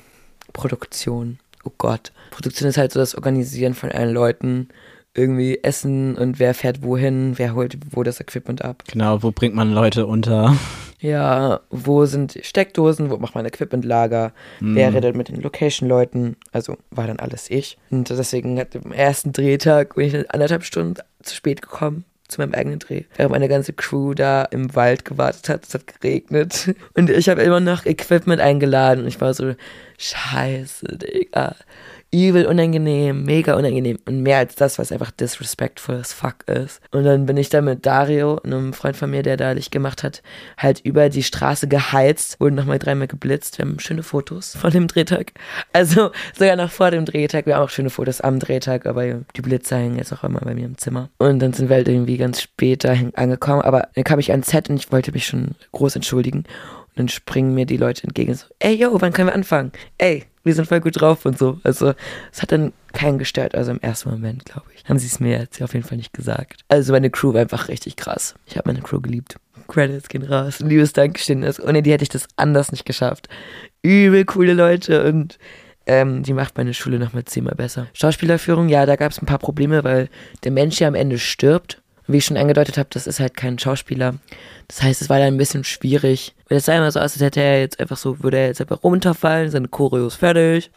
[0.54, 1.40] Produktion.
[1.64, 2.12] Oh Gott.
[2.32, 4.70] Produktion ist halt so das Organisieren von allen Leuten.
[5.16, 8.84] Irgendwie Essen und wer fährt wohin, wer holt wo das Equipment ab.
[8.88, 10.56] Genau, wo bringt man Leute unter?
[11.04, 14.32] Ja, wo sind Steckdosen, wo macht man Equipmentlager,
[14.62, 14.76] mm.
[14.76, 17.78] wer redet mit den Location-Leuten, also war dann alles ich.
[17.90, 22.54] Und deswegen hat am ersten Drehtag bin ich anderthalb Stunden zu spät gekommen, zu meinem
[22.54, 23.04] eigenen Dreh.
[23.16, 26.76] Während meine ganze Crew da im Wald gewartet hat, es hat geregnet.
[26.94, 29.02] Und ich habe immer noch Equipment eingeladen.
[29.02, 29.56] Und ich war so,
[29.98, 31.56] scheiße, Digga
[32.13, 33.97] übel unangenehm, mega unangenehm.
[34.06, 36.80] Und mehr als das, was einfach disrespectful as fuck ist.
[36.91, 40.04] Und dann bin ich da mit Dario, einem Freund von mir, der da Licht gemacht
[40.04, 40.21] hat,
[40.58, 43.58] halt über die Straße geheizt, wurden nochmal dreimal geblitzt.
[43.58, 45.34] Wir haben schöne Fotos von dem Drehtag.
[45.73, 47.47] Also sogar noch vor dem Drehtag.
[47.47, 50.54] Wir haben auch schöne Fotos am Drehtag, aber die Blitze hängen jetzt auch immer bei
[50.54, 51.10] mir im Zimmer.
[51.17, 53.63] Und dann sind wir halt irgendwie ganz spät da angekommen.
[53.63, 56.43] Aber dann kam ich ans Set und ich wollte mich schon groß entschuldigen.
[56.93, 59.71] Und dann springen mir die Leute entgegen so, ey, yo, wann können wir anfangen?
[59.97, 61.60] Ey, wir sind voll gut drauf und so.
[61.63, 61.93] Also,
[62.32, 63.56] es hat dann keinen gestört.
[63.56, 66.13] Also im ersten Moment, glaube ich, haben sie es mir jetzt auf jeden Fall nicht
[66.13, 66.62] gesagt.
[66.67, 68.36] Also meine Crew war einfach richtig krass.
[68.45, 69.38] Ich habe meine Crew geliebt.
[69.67, 70.60] Credits gehen raus.
[70.60, 71.43] Liebes Dankeschön.
[71.43, 73.27] Ohne die hätte ich das anders nicht geschafft.
[73.82, 75.39] Übel coole Leute und
[75.86, 77.88] ähm, die macht meine Schule nochmal zehnmal besser.
[77.93, 80.10] Schauspielerführung, ja, da gab es ein paar Probleme, weil
[80.43, 83.58] der Mensch ja am Ende stirbt Wie ich schon angedeutet habe, das ist halt kein
[83.58, 84.16] Schauspieler.
[84.68, 86.36] Das heißt, es war dann ein bisschen schwierig.
[86.50, 88.62] Weil es sah immer so aus, als hätte er jetzt einfach so, würde er jetzt
[88.62, 90.72] einfach runterfallen, seine Choreo ist fertig.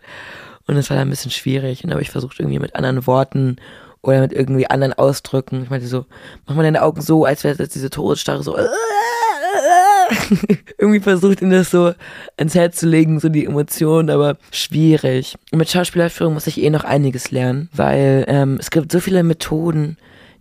[0.66, 1.82] Und es war dann ein bisschen schwierig.
[1.82, 3.56] Und da habe ich versucht, irgendwie mit anderen Worten
[4.02, 5.64] oder mit irgendwie anderen Ausdrücken.
[5.64, 6.06] Ich meinte so,
[6.46, 8.56] mach mal deine Augen so, als wäre das diese Todesstarre so.
[10.78, 11.92] irgendwie versucht, ihn das so
[12.36, 15.36] ins Herz zu legen, so die Emotionen, aber schwierig.
[15.52, 19.22] Und mit Schauspielerführung muss ich eh noch einiges lernen, weil ähm, es gibt so viele
[19.22, 19.96] Methoden,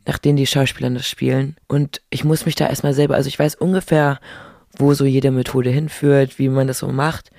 [0.05, 1.55] nach denen die Schauspieler das spielen.
[1.67, 4.19] Und ich muss mich da erstmal selber, also ich weiß ungefähr,
[4.77, 7.31] wo so jede Methode hinführt, wie man das so macht.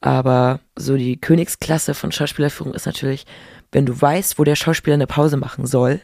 [0.00, 3.26] Aber so die Königsklasse von Schauspielerführung ist natürlich,
[3.72, 6.00] wenn du weißt, wo der Schauspieler eine Pause machen soll,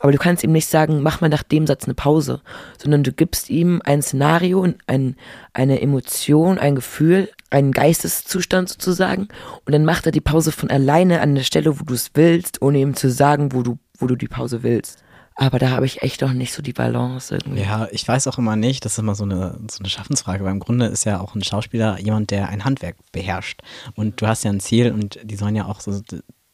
[0.00, 2.42] aber du kannst ihm nicht sagen, mach mal nach dem Satz eine Pause,
[2.76, 5.16] sondern du gibst ihm ein Szenario, ein,
[5.54, 9.28] eine Emotion, ein Gefühl, einen Geisteszustand sozusagen
[9.64, 12.60] und dann macht er die Pause von alleine an der Stelle, wo du es willst,
[12.60, 15.02] ohne ihm zu sagen, wo du, wo du die Pause willst.
[15.38, 17.60] Aber da habe ich echt noch nicht so die Balance irgendwie.
[17.62, 20.50] Ja, ich weiß auch immer nicht, das ist immer so eine, so eine Schaffensfrage, weil
[20.52, 23.60] im Grunde ist ja auch ein Schauspieler jemand, der ein Handwerk beherrscht.
[23.94, 25.92] Und du hast ja ein Ziel und die sollen ja auch so,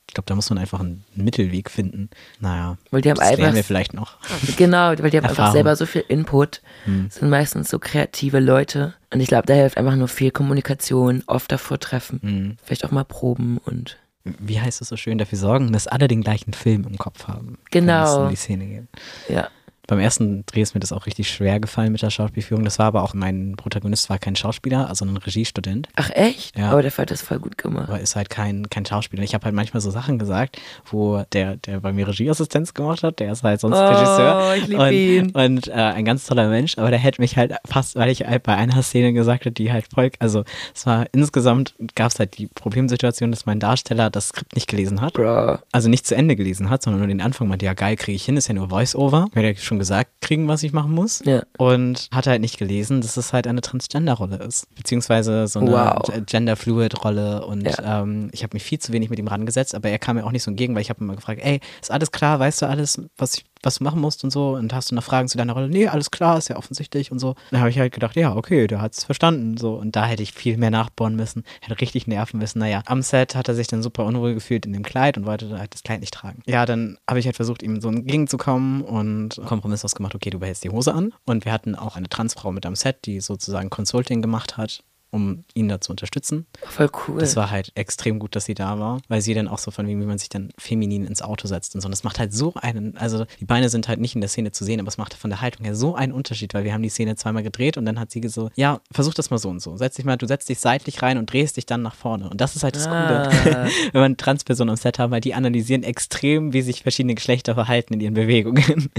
[0.08, 2.10] ich glaube, da muss man einfach einen Mittelweg finden.
[2.40, 4.16] Naja, weil die haben das einfach, wir vielleicht noch.
[4.56, 7.08] Genau, weil die haben einfach selber so viel Input, Hm.
[7.08, 8.94] sind meistens so kreative Leute.
[9.14, 12.56] Und ich glaube, da hilft einfach nur viel Kommunikation, oft davor treffen, Hm.
[12.64, 16.22] vielleicht auch mal proben und Wie heißt es so schön, dafür sorgen, dass alle den
[16.22, 17.58] gleichen Film im Kopf haben.
[17.70, 17.92] Genau.
[17.92, 18.84] Wenn es um die Szene geht.
[19.28, 19.48] ja.
[19.86, 22.64] Beim ersten Dreh ist mir das auch richtig schwer gefallen mit der Schauspielführung.
[22.64, 25.88] Das war aber auch, mein Protagonist war kein Schauspieler, sondern ein Regiestudent.
[25.96, 26.56] Ach echt?
[26.56, 26.70] Ja.
[26.70, 27.88] Aber der hat das voll gut gemacht.
[27.88, 29.22] aber ist halt kein, kein Schauspieler.
[29.24, 33.18] Ich habe halt manchmal so Sachen gesagt, wo der, der bei mir Regieassistenz gemacht hat,
[33.18, 34.54] der ist halt sonst Oh, Regisseur.
[34.56, 35.30] ich lieb und, ihn.
[35.30, 38.44] Und äh, ein ganz toller Mensch, aber der hätte mich halt fast, weil ich halt
[38.44, 42.38] bei einer Szene gesagt habe, die halt voll, also es war insgesamt, gab es halt
[42.38, 45.14] die Problemsituation, dass mein Darsteller das Skript nicht gelesen hat.
[45.14, 45.58] Bro.
[45.72, 48.24] Also nicht zu Ende gelesen hat, sondern nur den Anfang meinte, ja geil, kriege ich
[48.24, 49.26] hin, ist ja nur Voice-Over.
[49.34, 51.22] Er schon gesagt, kriegen, was ich machen muss.
[51.24, 51.42] Ja.
[51.58, 54.66] Und hat halt nicht gelesen, dass es halt eine Transgender-Rolle ist.
[54.74, 56.02] Beziehungsweise so eine Wow.
[56.26, 57.46] Gender-Fluid-Rolle.
[57.46, 58.02] Und Ja.
[58.02, 60.32] ähm, ich habe mich viel zu wenig mit ihm rangesetzt, aber er kam mir auch
[60.32, 63.00] nicht so entgegen, weil ich habe immer gefragt, ey, ist alles klar, weißt du alles,
[63.16, 65.52] was ich was du machen musst und so und hast du noch Fragen zu deiner
[65.52, 65.68] Rolle?
[65.68, 67.34] Nee, alles klar, ist ja offensichtlich und so.
[67.50, 70.22] Dann habe ich halt gedacht, ja, okay, der hat es verstanden so und da hätte
[70.22, 72.58] ich viel mehr nachbohren müssen, hätte richtig nerven müssen.
[72.58, 75.58] Naja, am Set hat er sich dann super unruhig gefühlt in dem Kleid und wollte
[75.58, 76.42] halt das Kleid nicht tragen.
[76.46, 80.64] Ja, dann habe ich halt versucht, ihm so entgegenzukommen und Kompromiss ausgemacht, okay, du behältst
[80.64, 84.22] die Hose an und wir hatten auch eine Transfrau mit am Set, die sozusagen Consulting
[84.22, 86.46] gemacht hat um ihn da zu unterstützen.
[86.64, 87.20] Voll cool.
[87.20, 89.86] Das war halt extrem gut, dass sie da war, weil sie dann auch so von
[89.86, 91.86] wie man sich dann feminin ins Auto setzt und so.
[91.86, 94.52] Und das macht halt so einen, also die Beine sind halt nicht in der Szene
[94.52, 96.82] zu sehen, aber es macht von der Haltung her so einen Unterschied, weil wir haben
[96.82, 99.60] die Szene zweimal gedreht und dann hat sie so, ja, versuch das mal so und
[99.60, 99.76] so.
[99.76, 102.30] Setz dich mal, du setzt dich seitlich rein und drehst dich dann nach vorne.
[102.30, 103.28] Und das ist halt das Ah.
[103.28, 103.68] Coole.
[103.92, 107.92] Wenn man Transpersonen am Set haben, weil die analysieren extrem, wie sich verschiedene Geschlechter verhalten
[107.94, 108.90] in ihren Bewegungen.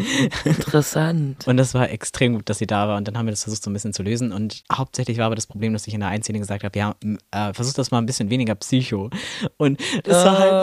[0.45, 1.47] Interessant.
[1.47, 2.97] Und das war extrem gut, dass sie da war.
[2.97, 4.31] Und dann haben wir das versucht, so ein bisschen zu lösen.
[4.31, 6.95] Und hauptsächlich war aber das Problem, dass ich in der einen Szene gesagt habe, ja,
[7.31, 9.09] äh, versuch das mal ein bisschen weniger Psycho.
[9.57, 10.53] Und das war halt,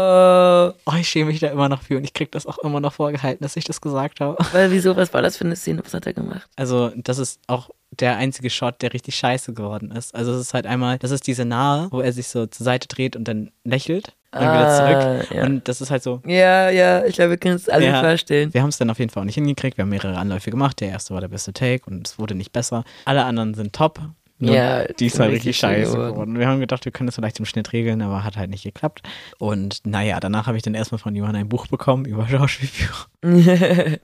[0.86, 1.96] Oh, oh, ich schäme mich da immer noch für.
[1.96, 4.36] Und ich krieg das auch immer noch vorgehalten, dass ich das gesagt habe.
[4.52, 5.82] weil wieso, was war das für eine Szene?
[5.84, 6.48] Was hat er gemacht?
[6.56, 10.14] Also, das ist auch der einzige Shot, der richtig scheiße geworden ist.
[10.14, 12.86] Also, es ist halt einmal, das ist diese Nahe, wo er sich so zur Seite
[12.88, 14.14] dreht und dann lächelt.
[14.32, 15.26] Und dann wieder zurück.
[15.32, 15.44] Ah, ja.
[15.44, 18.00] Und das ist halt so, Ja, ja, ich glaube, wir können es alle Ja.
[18.00, 18.54] vorstellen.
[18.54, 19.76] Wir haben es dann auf jeden Fall auch nicht hingekriegt.
[19.76, 20.80] Wir haben mehrere Anläufe gemacht.
[20.80, 22.84] Der erste war der beste Take und es wurde nicht besser.
[23.06, 23.98] Alle anderen sind top.
[24.40, 26.38] Ja, die ist halt richtig scheiße geworden.
[26.38, 29.02] Wir haben gedacht, wir können das vielleicht im Schnitt regeln, aber hat halt nicht geklappt.
[29.38, 33.06] Und naja, danach habe ich dann erstmal von Johann ein Buch bekommen über Schauspielführung.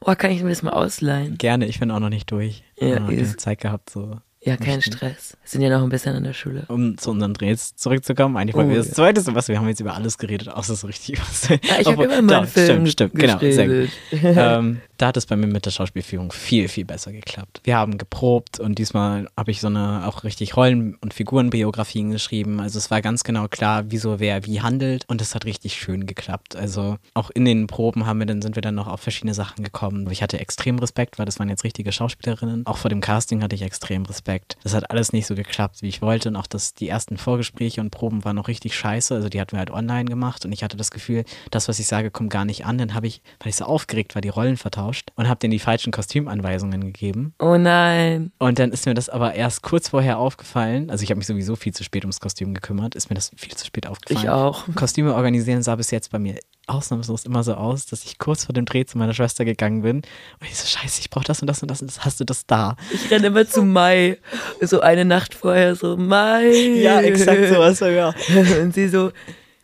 [0.00, 1.38] oh, kann ich mir das mal ausleihen?
[1.38, 2.64] Gerne, ich bin auch noch nicht durch.
[2.78, 4.18] Ja, Ja, Zeit gehabt, so.
[4.48, 4.82] Ja, kein.
[4.82, 5.36] Stress.
[5.44, 6.64] Sind ja noch ein bisschen in der Schule.
[6.68, 8.36] Um zu unseren Drehs zurückzukommen.
[8.36, 8.94] Eigentlich Oh, wir das ja.
[8.94, 11.50] zweite Semester, wir haben jetzt über alles geredet, außer so richtig was.
[11.50, 13.38] Ah, ich habe immer mal einen Doch, Film Stimmt, stimmt, genau.
[14.12, 17.60] Ähm, da hat es bei mir mit der Schauspielführung viel, viel besser geklappt.
[17.64, 22.60] Wir haben geprobt und diesmal habe ich so eine auch richtig Rollen- und Figurenbiografien geschrieben.
[22.60, 26.06] Also es war ganz genau klar, wieso wer wie handelt und es hat richtig schön
[26.06, 26.56] geklappt.
[26.56, 29.64] Also auch in den Proben haben wir dann, sind wir dann noch auf verschiedene Sachen
[29.64, 30.08] gekommen.
[30.10, 32.66] Ich hatte extrem Respekt, weil das waren jetzt richtige Schauspielerinnen.
[32.66, 34.37] Auch vor dem Casting hatte ich extrem Respekt.
[34.62, 36.28] Das hat alles nicht so geklappt, wie ich wollte.
[36.28, 39.14] Und auch das, die ersten Vorgespräche und Proben waren noch richtig scheiße.
[39.14, 41.86] Also die hatten wir halt online gemacht und ich hatte das Gefühl, das, was ich
[41.86, 42.78] sage, kommt gar nicht an.
[42.78, 45.58] Dann habe ich, weil ich so aufgeregt war, die Rollen vertauscht und habe denen die
[45.58, 47.34] falschen Kostümanweisungen gegeben.
[47.38, 48.32] Oh nein.
[48.38, 50.90] Und dann ist mir das aber erst kurz vorher aufgefallen.
[50.90, 52.94] Also ich habe mich sowieso viel zu spät ums Kostüm gekümmert.
[52.94, 54.24] Ist mir das viel zu spät aufgefallen.
[54.24, 54.64] Ich auch.
[54.74, 58.52] Kostüme organisieren sah bis jetzt bei mir ausnahmslos immer so aus, dass ich kurz vor
[58.52, 61.46] dem Dreh zu meiner Schwester gegangen bin und ich so, scheiße, ich brauche das und
[61.46, 62.76] das und das und das, hast du das da?
[62.92, 64.18] Ich renne immer zu Mai.
[64.60, 66.50] So eine Nacht vorher so, Mai.
[66.50, 68.14] Ja, exakt sowas, ja.
[68.60, 69.12] Und sie so,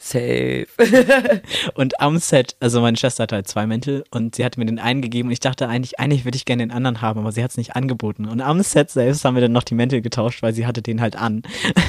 [0.04, 0.66] Safe.
[1.74, 4.78] Und am Set, also meine Schwester hatte halt zwei Mäntel und sie hatte mir den
[4.78, 7.42] einen gegeben und ich dachte eigentlich, eigentlich würde ich gerne den anderen haben, aber sie
[7.42, 8.28] hat es nicht angeboten.
[8.28, 11.00] Und am Set selbst haben wir dann noch die Mäntel getauscht, weil sie hatte den
[11.00, 11.42] halt an.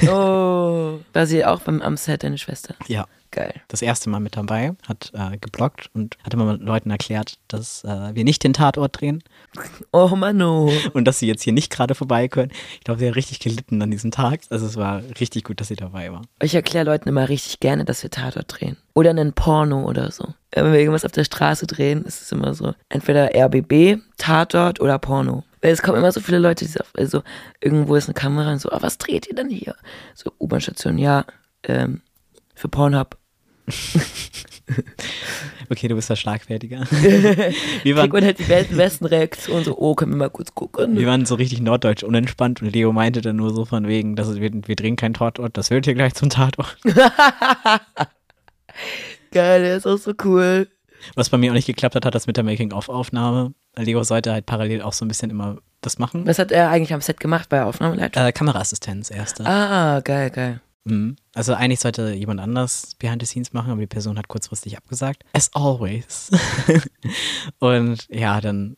[0.03, 0.99] Oh.
[1.11, 2.75] War sie auch beim Amset, deine Schwester?
[2.87, 3.05] Ja.
[3.35, 3.53] Geil.
[3.67, 8.15] Das erste Mal mit dabei, hat äh, geblockt und hat immer Leuten erklärt, dass äh,
[8.15, 9.21] wir nicht den Tatort drehen
[9.91, 10.71] Oh Mano.
[10.93, 12.53] und dass sie jetzt hier nicht gerade vorbei können.
[12.75, 14.39] Ich glaube, sie hat richtig gelitten an diesem Tag.
[14.49, 16.21] Also es war richtig gut, dass sie dabei war.
[16.41, 18.77] Ich erkläre Leuten immer richtig gerne, dass wir Tatort drehen.
[18.93, 20.33] Oder einen Porno oder so.
[20.51, 22.73] Wenn wir irgendwas auf der Straße drehen, ist es immer so.
[22.87, 25.43] Entweder RBB, Tatort oder Porno.
[25.61, 27.21] Weil es kommen immer so viele Leute, die sagen, also
[27.59, 29.75] irgendwo ist eine Kamera und so, ah, was dreht ihr denn hier?
[30.13, 31.25] So, U-Bahn-Station, ja,
[31.63, 31.99] ähm,
[32.53, 33.17] für Pornhub.
[35.69, 36.81] Okay, du bist da schlagfertiger.
[37.83, 40.97] wir, waren, halt die besten, besten Reaktionen, so, oh, können wir mal kurz gucken.
[40.97, 44.35] wir waren so richtig norddeutsch unentspannt und Leo meinte dann nur so von wegen, dass
[44.35, 46.77] wir, wir drehen keinen Tatort, das wird hier gleich zum Tatort.
[49.31, 50.67] Geil, der ist auch so cool.
[51.15, 53.53] Was bei mir auch nicht geklappt hat, hat das mit der Making-of-Aufnahme.
[53.77, 56.25] Leo sollte halt parallel auch so ein bisschen immer das machen.
[56.25, 58.23] Was hat er eigentlich am Set gemacht bei Aufnahmeleitung?
[58.23, 59.45] Äh, Kameraassistenz erste.
[59.45, 60.61] Ah, geil, geil.
[60.85, 61.17] Mhm.
[61.33, 65.23] Also eigentlich sollte jemand anders Behind the Scenes machen, aber die Person hat kurzfristig abgesagt.
[65.33, 66.31] As always.
[67.59, 68.77] und ja, dann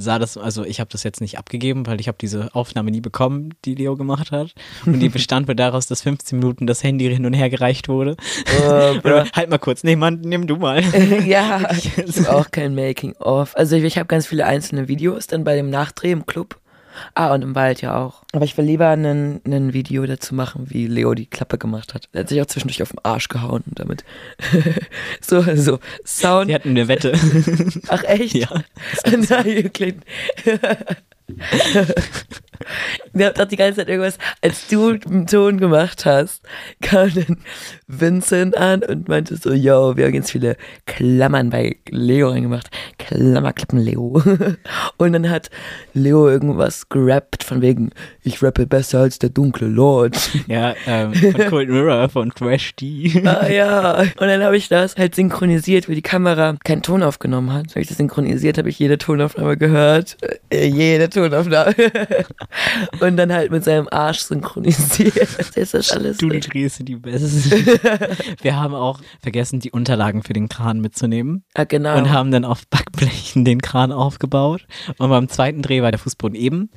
[0.00, 3.00] sah das, also ich habe das jetzt nicht abgegeben, weil ich habe diese Aufnahme nie
[3.00, 4.54] bekommen, die Leo gemacht hat.
[4.86, 8.16] Und die bestand mir daraus, dass 15 Minuten das Handy hin und her gereicht wurde.
[8.62, 8.94] Oh,
[9.34, 10.82] halt mal kurz, nee, Mann, nimm du mal.
[11.26, 13.56] ja, ich habe auch kein Making-of.
[13.56, 16.60] Also ich, ich habe ganz viele einzelne Videos dann bei dem Nachdreh im Club.
[17.14, 18.22] Ah, und im Wald ja auch.
[18.32, 22.08] Aber ich will lieber ein ein Video dazu machen, wie Leo die Klappe gemacht hat.
[22.12, 24.04] Er hat sich auch zwischendurch auf den Arsch gehauen und damit
[25.20, 26.50] so, so Sound.
[26.50, 27.12] Die hatten eine Wette.
[27.88, 28.34] Ach echt?
[28.34, 28.48] ja.
[29.10, 29.94] Nein, wirklich.
[33.12, 36.42] Wir haben doch die ganze Zeit irgendwas, als du einen Ton gemacht hast,
[36.80, 37.38] kam dann
[37.86, 42.68] Vincent an und meinte so, yo, wir haben ganz viele Klammern bei Leo reingemacht.
[42.98, 44.22] Klammerklappen Leo.
[44.96, 45.50] Und dann hat
[45.94, 47.90] Leo irgendwas gerappt von wegen,
[48.22, 50.16] ich rappe besser als der dunkle Lord.
[50.46, 53.22] Ja, ähm, von Cold Mirror, von Crash D.
[53.24, 54.00] Ah ja.
[54.00, 57.70] Und dann habe ich das halt synchronisiert, weil die Kamera keinen Ton aufgenommen hat.
[57.70, 60.16] Habe ich das synchronisiert, habe ich jede Tonaufnahme gehört.
[60.50, 61.74] Äh, jede Tonaufnahme.
[63.00, 65.14] Und dann halt mit seinem Arsch synchronisiert.
[65.16, 66.18] Jetzt ist das alles.
[66.18, 67.56] Du drehst die Beste.
[68.42, 71.96] Wir haben auch vergessen, die Unterlagen für den Kran mitzunehmen Ah, genau.
[71.96, 74.66] und haben dann auf Backblechen den Kran aufgebaut.
[74.98, 76.70] Und beim zweiten Dreh war der Fußboden eben,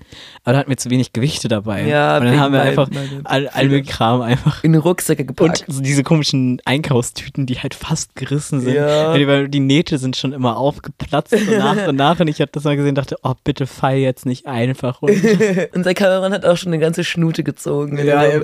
[0.44, 1.88] aber da hatten wir zu wenig Gewichte dabei.
[1.88, 2.89] Ja, und dann haben wir einfach
[3.24, 5.65] all, all den Kram einfach in Rucksäcke gepackt.
[5.67, 8.76] und so diese komischen Einkaufstüten, die halt fast gerissen sind.
[8.76, 9.13] Ja.
[9.13, 12.20] Weil die, die Nähte sind schon immer aufgeplatzt und nach und nach.
[12.20, 15.13] Und ich habe das mal gesehen und dachte, oh, bitte fall jetzt nicht einfach runter.
[15.74, 17.98] Unser Kameramann hat auch schon eine ganze Schnute gezogen.
[18.04, 18.24] Ja.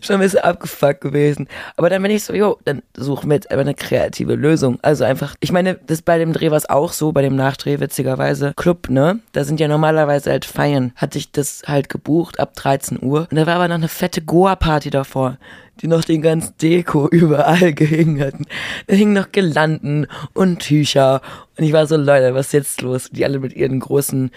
[0.00, 1.48] schon ein bisschen abgefuckt gewesen.
[1.76, 4.78] Aber dann bin ich so, jo, dann suchen wir jetzt einfach eine kreative Lösung.
[4.82, 7.80] Also einfach, ich meine, das bei dem Dreh war es auch so, bei dem Nachdreh
[7.80, 8.52] witzigerweise.
[8.56, 9.20] Club, ne?
[9.32, 10.92] Da sind ja normalerweise halt Feiern.
[10.96, 13.26] Hatte ich das halt gebucht ab 13 Uhr.
[13.30, 15.38] Und da war aber noch eine fette Goa-Party davor
[15.82, 18.44] die noch den ganzen Deko überall gehängt hatten.
[18.86, 21.22] Da hingen noch Girlanden und Tücher.
[21.56, 23.08] Und ich war so, Leute, was ist jetzt los?
[23.10, 24.30] Die alle mit ihren großen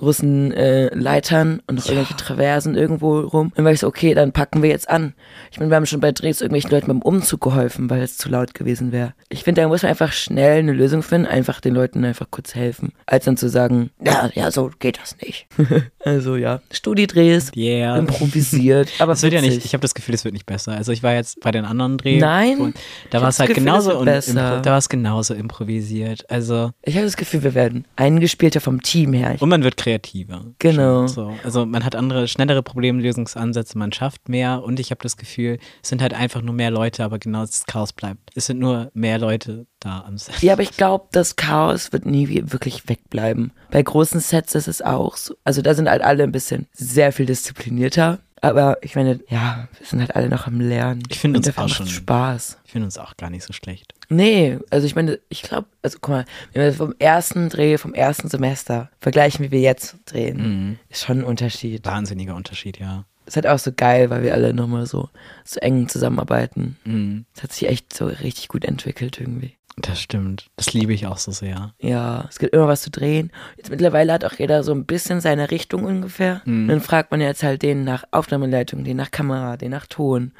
[0.00, 3.52] großen äh, Leitern und noch irgendwelche Traversen irgendwo rum.
[3.54, 5.14] Dann war ich so, okay, dann packen wir jetzt an.
[5.52, 8.28] Ich meine, wir haben schon bei Drehs irgendwelchen Leuten beim Umzug geholfen, weil es zu
[8.28, 9.14] laut gewesen wäre.
[9.28, 12.54] Ich finde, da muss man einfach schnell eine Lösung finden, einfach den Leuten einfach kurz
[12.54, 15.46] helfen, als dann zu sagen, ja, ja, so geht das nicht.
[16.04, 17.96] also ja, Studiedrehs, Yeah.
[17.98, 20.72] improvisiert, aber Das wird ja nicht, ich habe das Gefühl, es wird nicht besser.
[20.72, 22.20] Also ich war jetzt bei den anderen Drehen.
[22.20, 22.76] Nein, und
[23.10, 26.24] da war es halt Gefühl, genauso es und da war es genauso improvisiert.
[26.30, 29.36] Also Ich habe das Gefühl, wir werden eingespielter vom Team her.
[29.40, 30.46] Und man wird kreativer.
[30.58, 31.06] Genau.
[31.06, 31.34] So.
[31.44, 35.88] Also man hat andere, schnellere Problemlösungsansätze, man schafft mehr und ich habe das Gefühl, es
[35.88, 38.30] sind halt einfach nur mehr Leute, aber genau das Chaos bleibt.
[38.34, 40.42] Es sind nur mehr Leute da am Set.
[40.42, 43.52] ja, aber ich glaube, das Chaos wird nie wirklich wegbleiben.
[43.70, 45.34] Bei großen Sets ist es auch so.
[45.44, 48.18] Also da sind halt alle ein bisschen sehr viel disziplinierter.
[48.42, 51.02] Aber ich meine, ja, wir sind halt alle noch am Lernen.
[51.10, 52.58] Ich finde uns auch schon- Spaß.
[52.64, 53.92] Ich finde uns auch gar nicht so schlecht.
[54.08, 57.92] Nee, also ich meine, ich glaube, also guck mal, wenn wir vom ersten Dreh, vom
[57.94, 60.38] ersten Semester vergleichen, wie wir jetzt drehen,
[60.70, 60.78] Mhm.
[60.88, 61.84] ist schon ein Unterschied.
[61.84, 63.04] Wahnsinniger Unterschied, ja.
[63.26, 65.08] ist halt auch so geil, weil wir alle nochmal so,
[65.44, 66.76] so eng zusammenarbeiten.
[66.84, 67.26] Mhm.
[67.36, 69.54] Es hat sich echt so richtig gut entwickelt irgendwie.
[69.82, 70.50] Das stimmt.
[70.56, 71.74] Das liebe ich auch so sehr.
[71.80, 73.30] Ja, es gibt immer was zu drehen.
[73.56, 76.42] Jetzt mittlerweile hat auch jeder so ein bisschen seine Richtung ungefähr.
[76.44, 76.62] Mhm.
[76.62, 80.32] Und dann fragt man jetzt halt den nach Aufnahmeleitung, den nach Kamera, den nach Ton,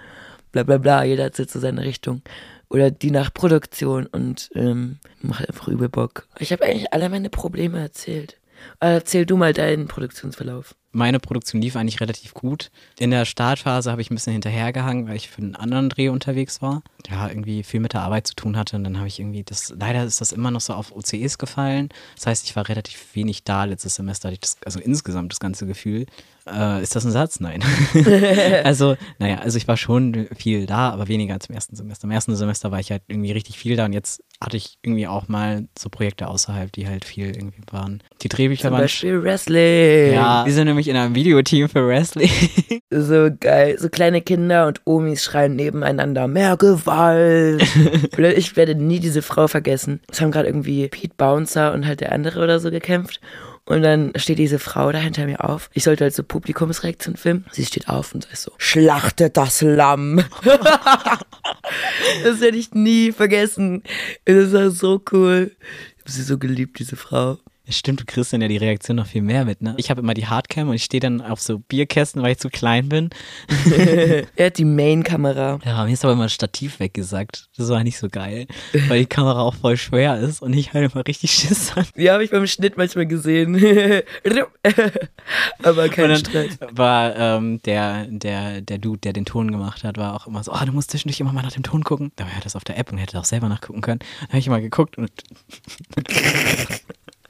[0.53, 1.05] bla bla bla.
[1.05, 2.23] Jeder hat jetzt so seine Richtung.
[2.69, 6.29] Oder die nach Produktion und ähm, macht einfach übel Bock.
[6.39, 8.39] Ich habe eigentlich alle meine Probleme erzählt.
[8.79, 10.77] Aber erzähl du mal deinen Produktionsverlauf.
[10.93, 12.71] Meine Produktion lief eigentlich relativ gut.
[12.99, 16.61] In der Startphase habe ich ein bisschen hinterhergehangen, weil ich für einen anderen Dreh unterwegs
[16.63, 16.83] war.
[17.09, 18.77] Ja, irgendwie viel mit der Arbeit zu tun hatte.
[18.77, 21.91] Und dann habe ich irgendwie das, leider ist das immer noch so auf OCEs gefallen.
[22.17, 26.07] Das heißt, ich war relativ wenig da letztes Semester, das, also insgesamt das ganze Gefühl.
[26.47, 27.41] Äh, ist das ein Satz?
[27.41, 27.63] Nein.
[28.65, 32.05] also, naja, also ich war schon viel da, aber weniger als im ersten Semester.
[32.05, 35.07] Im ersten Semester war ich halt irgendwie richtig viel da und jetzt hatte ich irgendwie
[35.07, 38.03] auch mal so Projekte außerhalb, die halt viel irgendwie waren.
[38.23, 38.83] Die Drehbücher Zum waren.
[38.83, 40.15] Beispiel Wrestling.
[40.15, 42.31] Ja, wir sind nämlich in einem Videoteam für Wrestling.
[42.93, 43.77] So geil.
[43.79, 47.63] So kleine Kinder und Omis schreien nebeneinander, mehr Gewalt.
[48.37, 50.01] Ich werde nie diese Frau vergessen.
[50.11, 53.21] Es haben gerade irgendwie Pete Bouncer und halt der andere oder so gekämpft.
[53.67, 55.71] Und dann steht diese Frau da hinter mir auf.
[55.73, 57.47] Ich sollte halt so Publikumsreaktion filmen.
[57.53, 60.25] Sie steht auf und sagt so, schlachtet das Lamm.
[62.25, 63.83] das werde ich nie vergessen.
[64.25, 65.57] Das war so cool.
[65.97, 67.39] Ich habe sie so geliebt, diese Frau.
[67.71, 69.75] Stimmt, du kriegst dann ja die Reaktion noch viel mehr mit, ne?
[69.79, 72.51] Ich habe immer die Hardcam und ich stehe dann auf so Bierkästen, weil ich zu
[72.51, 73.11] klein bin.
[74.37, 75.59] er hat die Main-Kamera.
[75.65, 77.49] Ja, mir ist aber immer das Stativ weggesackt.
[77.57, 78.47] Das war nicht so geil,
[78.89, 81.93] weil die Kamera auch voll schwer ist und ich halt immer richtig Schiss hatte.
[81.97, 83.57] Die habe ich beim Schnitt manchmal gesehen.
[85.63, 90.15] aber kein dann war ähm, der, der, der Dude, der den Ton gemacht hat, war
[90.15, 92.13] auch immer so, oh, du musst zwischendurch immer mal nach dem Ton gucken.
[92.17, 94.01] Dabei hat er das auf der App und hätte auch selber nachgucken können.
[94.21, 95.11] Dann habe ich mal geguckt und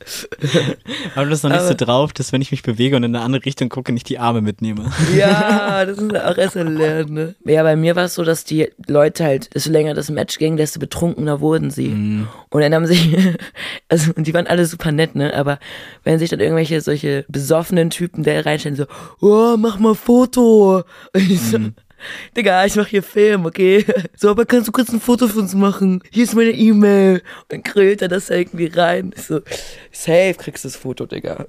[1.15, 3.15] aber das ist noch nicht so Aber- drauf, dass wenn ich mich bewege und in
[3.15, 4.91] eine andere Richtung gucke, nicht die Arme mitnehme.
[5.17, 7.35] Ja, das ist auch erst erlernt, ne?
[7.45, 10.57] Ja, bei mir war es so, dass die Leute halt, desto länger das Match ging,
[10.57, 11.89] desto betrunkener wurden sie.
[12.51, 13.17] Und dann haben sich,
[13.89, 15.35] also, die waren alle super nett, ne?
[15.35, 15.59] Aber
[16.05, 18.87] wenn sich dann irgendwelche solche besoffenen Typen da reinstellen, so,
[19.21, 20.83] oh, mach mal Foto.
[21.13, 21.59] Und ich so,
[22.37, 23.85] Digga, ich mach hier Film, okay?
[24.17, 26.03] So, aber kannst du kurz ein Foto von uns machen?
[26.11, 27.15] Hier ist meine E-Mail.
[27.15, 29.13] Und dann krölt er das irgendwie rein.
[29.17, 29.41] Ich so,
[29.93, 31.47] safe kriegst du das Foto, Digga.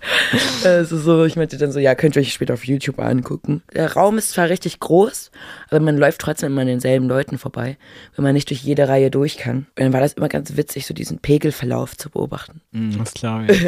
[0.64, 3.62] also so, ich meinte dann so, ja, könnt ihr euch später auf YouTube angucken.
[3.74, 5.30] Der Raum ist zwar richtig groß,
[5.68, 7.76] aber man läuft trotzdem immer an denselben Leuten vorbei,
[8.14, 9.66] wenn man nicht durch jede Reihe durch kann.
[9.76, 12.60] Und dann war das immer ganz witzig, so diesen Pegelverlauf zu beobachten.
[12.72, 13.62] Mm, Das glaube ich.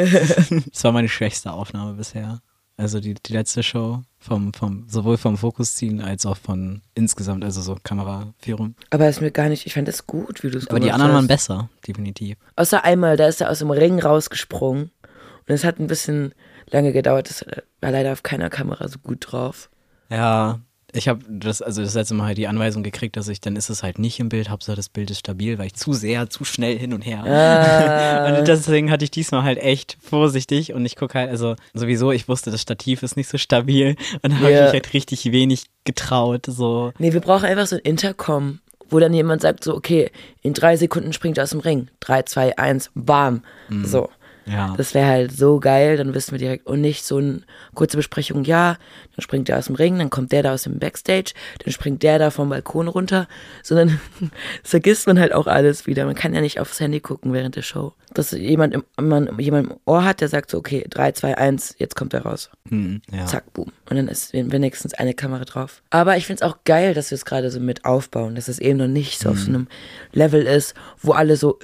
[0.71, 2.41] das war meine schwächste Aufnahme bisher.
[2.79, 7.59] Also die, die letzte Show vom, vom, sowohl vom Fokusziehen als auch von insgesamt, also
[7.61, 8.75] so Kameraführung.
[8.89, 10.95] Aber ist mir gar nicht, ich fand das gut, wie du es Aber die gemacht
[11.01, 11.17] anderen hast.
[11.17, 12.37] waren besser, definitiv.
[12.55, 14.91] Außer einmal, da ist er aus dem Ring rausgesprungen.
[15.03, 16.33] Und es hat ein bisschen
[16.69, 17.29] lange gedauert.
[17.29, 17.45] Das
[17.81, 19.69] war leider auf keiner Kamera so gut drauf.
[20.09, 20.61] Ja,
[20.93, 23.69] ich habe das, also das letzte Mal halt die Anweisung gekriegt, dass ich, dann ist
[23.69, 26.43] es halt nicht im Bild, Hauptsache das Bild ist stabil, weil ich zu sehr, zu
[26.45, 27.23] schnell hin und her.
[27.25, 28.37] Ah.
[28.39, 32.27] Und deswegen hatte ich diesmal halt echt vorsichtig und ich gucke halt, also sowieso, ich
[32.27, 34.57] wusste, das Stativ ist nicht so stabil und habe Ja.
[34.59, 36.91] ich mich halt richtig wenig getraut, so.
[36.99, 40.09] Nee, wir brauchen einfach so ein Intercom, wo dann jemand sagt so, okay,
[40.41, 41.89] in drei Sekunden springt er aus dem Ring.
[41.99, 43.43] Drei, zwei, eins, bam.
[43.83, 44.09] So.
[44.49, 44.73] Ja.
[44.75, 46.65] Das wäre halt so geil, dann wissen wir direkt.
[46.65, 47.41] Und nicht so eine
[47.75, 48.77] kurze Besprechung, ja,
[49.15, 51.33] dann springt der aus dem Ring, dann kommt der da aus dem Backstage,
[51.63, 53.27] dann springt der da vom Balkon runter,
[53.63, 54.29] sondern das
[54.71, 56.05] vergisst man halt auch alles wieder.
[56.05, 57.93] Man kann ja nicht aufs Handy gucken während der Show.
[58.13, 61.75] Dass jemand im, man jemand im Ohr hat, der sagt so, okay, 3, 2, 1,
[61.77, 62.49] jetzt kommt er raus.
[62.69, 63.27] Hm, ja.
[63.27, 63.71] Zack, boom.
[63.87, 65.83] Und dann ist wenigstens eine Kamera drauf.
[65.91, 68.57] Aber ich finde es auch geil, dass wir es gerade so mit aufbauen, dass es
[68.57, 69.67] eben noch nicht so auf so einem
[70.11, 71.59] Level ist, wo alle so,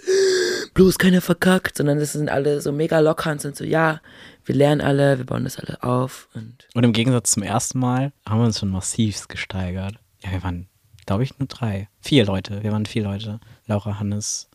[0.73, 4.01] bloß keiner verkackt, sondern das sind alle so mega locker und sind so, ja,
[4.45, 8.11] wir lernen alle, wir bauen das alle auf und Und im Gegensatz zum ersten Mal
[8.27, 9.95] haben wir uns schon massivst gesteigert.
[10.23, 10.67] Ja, wir waren,
[11.05, 11.89] glaube ich, nur drei.
[12.01, 12.63] Vier Leute.
[12.63, 13.39] Wir waren vier Leute.
[13.65, 14.49] Laura, Hannes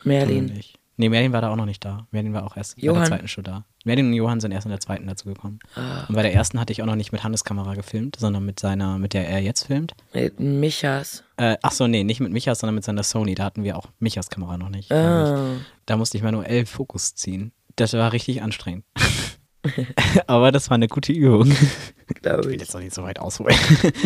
[0.00, 0.52] und Merlin.
[0.58, 0.79] ich.
[1.00, 2.06] Nee, Merlin war da auch noch nicht da.
[2.10, 3.00] Merlin war auch erst bei Johann.
[3.00, 3.64] der zweiten Show da.
[3.86, 5.58] Merlin und Johann sind erst in der zweiten dazu gekommen.
[5.74, 8.60] Und bei der ersten hatte ich auch noch nicht mit Hannes Kamera gefilmt, sondern mit
[8.60, 9.94] seiner, mit der er jetzt filmt.
[10.12, 11.24] Mit Michas.
[11.38, 13.34] Äh, ach so, nee, nicht mit Michas, sondern mit seiner Sony.
[13.34, 14.92] Da hatten wir auch Michas Kamera noch nicht.
[14.92, 15.52] Ah.
[15.86, 17.52] Da musste ich manuell Fokus ziehen.
[17.76, 18.84] Das war richtig anstrengend.
[20.26, 21.50] Aber das war eine gute Übung.
[22.12, 22.60] Ich glaube will ich.
[22.60, 23.56] jetzt noch nicht so weit ausholen.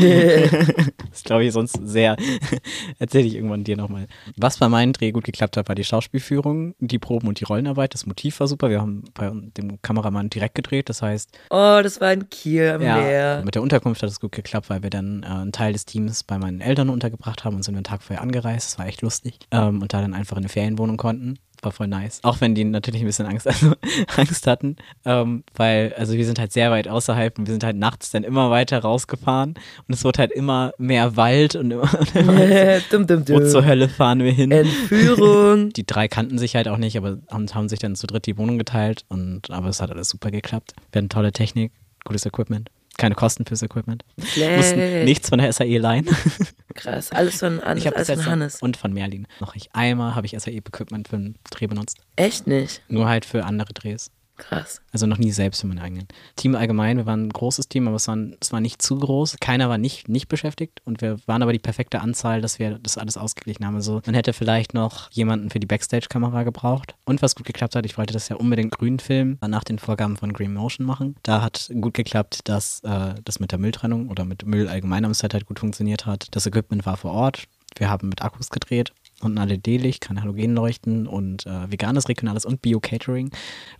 [1.11, 2.17] das glaube ich sonst sehr.
[2.99, 4.07] Erzähle ich irgendwann dir nochmal.
[4.37, 7.95] Was bei meinem Dreh gut geklappt hat, war die Schauspielführung, die Proben und die Rollenarbeit.
[7.95, 8.69] Das Motiv war super.
[8.69, 10.89] Wir haben bei dem Kameramann direkt gedreht.
[10.89, 13.43] Das heißt, Oh, das war ein Kiel am ja, Meer.
[13.45, 16.25] mit der Unterkunft hat es gut geklappt, weil wir dann äh, einen Teil des Teams
[16.25, 18.73] bei meinen Eltern untergebracht haben und sind einen Tag vorher angereist.
[18.73, 19.39] Das war echt lustig.
[19.51, 21.39] Ähm, und da dann einfach in eine Ferienwohnung konnten.
[21.65, 22.21] War voll nice.
[22.23, 23.73] Auch wenn die natürlich ein bisschen Angst, also,
[24.17, 27.77] Angst hatten, ähm, weil, also wir sind halt sehr weit außerhalb und wir sind halt
[27.77, 29.55] nachts dann immer weiter rausgefahren
[29.89, 33.63] und es wurde halt immer mehr Wald und immer, und immer dum, dum, wo zur
[33.63, 33.65] dum.
[33.65, 34.51] Hölle fahren wir hin.
[34.51, 35.71] Entführung.
[35.71, 38.37] Die drei kannten sich halt auch nicht, aber haben, haben sich dann zu dritt die
[38.37, 40.75] Wohnung geteilt und aber es hat alles super geklappt.
[40.93, 41.73] Wir hatten tolle Technik,
[42.05, 44.05] gutes Equipment, keine Kosten fürs Equipment.
[44.17, 45.05] Mussten Slay.
[45.05, 46.07] nichts von der SAE leihen.
[46.75, 48.63] Krass, alles von, alles, Ich alles von Hannes.
[48.63, 51.99] und von Merlin noch nicht einmal habe ich SAE Equipment für einen Dreh benutzt.
[52.17, 52.83] Echt nicht?
[52.89, 54.11] Nur halt für andere Drehs.
[54.37, 54.83] Krass.
[54.93, 56.09] Also noch nie selbst für meine eigenen.
[56.35, 59.37] Team allgemein, wir waren ein großes Team, aber es war, es war nicht zu groß.
[59.41, 62.99] Keiner war nicht, nicht beschäftigt und wir waren aber die perfekte Anzahl, dass wir das
[62.99, 63.77] alles ausgeglichen haben.
[63.77, 66.97] Also man hätte vielleicht noch jemanden für die Backstage-Kamera gebraucht.
[67.05, 70.17] Und was gut geklappt hat, ich wollte das ja unbedingt grün filmen, nach den Vorgaben
[70.17, 71.15] von Green Motion machen.
[71.23, 75.15] Da hat gut geklappt, dass äh, das mit der Mülltrennung oder mit Müll allgemein am
[75.15, 76.29] Set halt gut funktioniert hat.
[76.33, 77.45] Das Equipment war vor Ort.
[77.77, 82.61] Wir haben mit Akkus gedreht und ein LED-Licht, keine Halogenleuchten und äh, veganes, regionales und
[82.63, 83.31] Bio-Catering.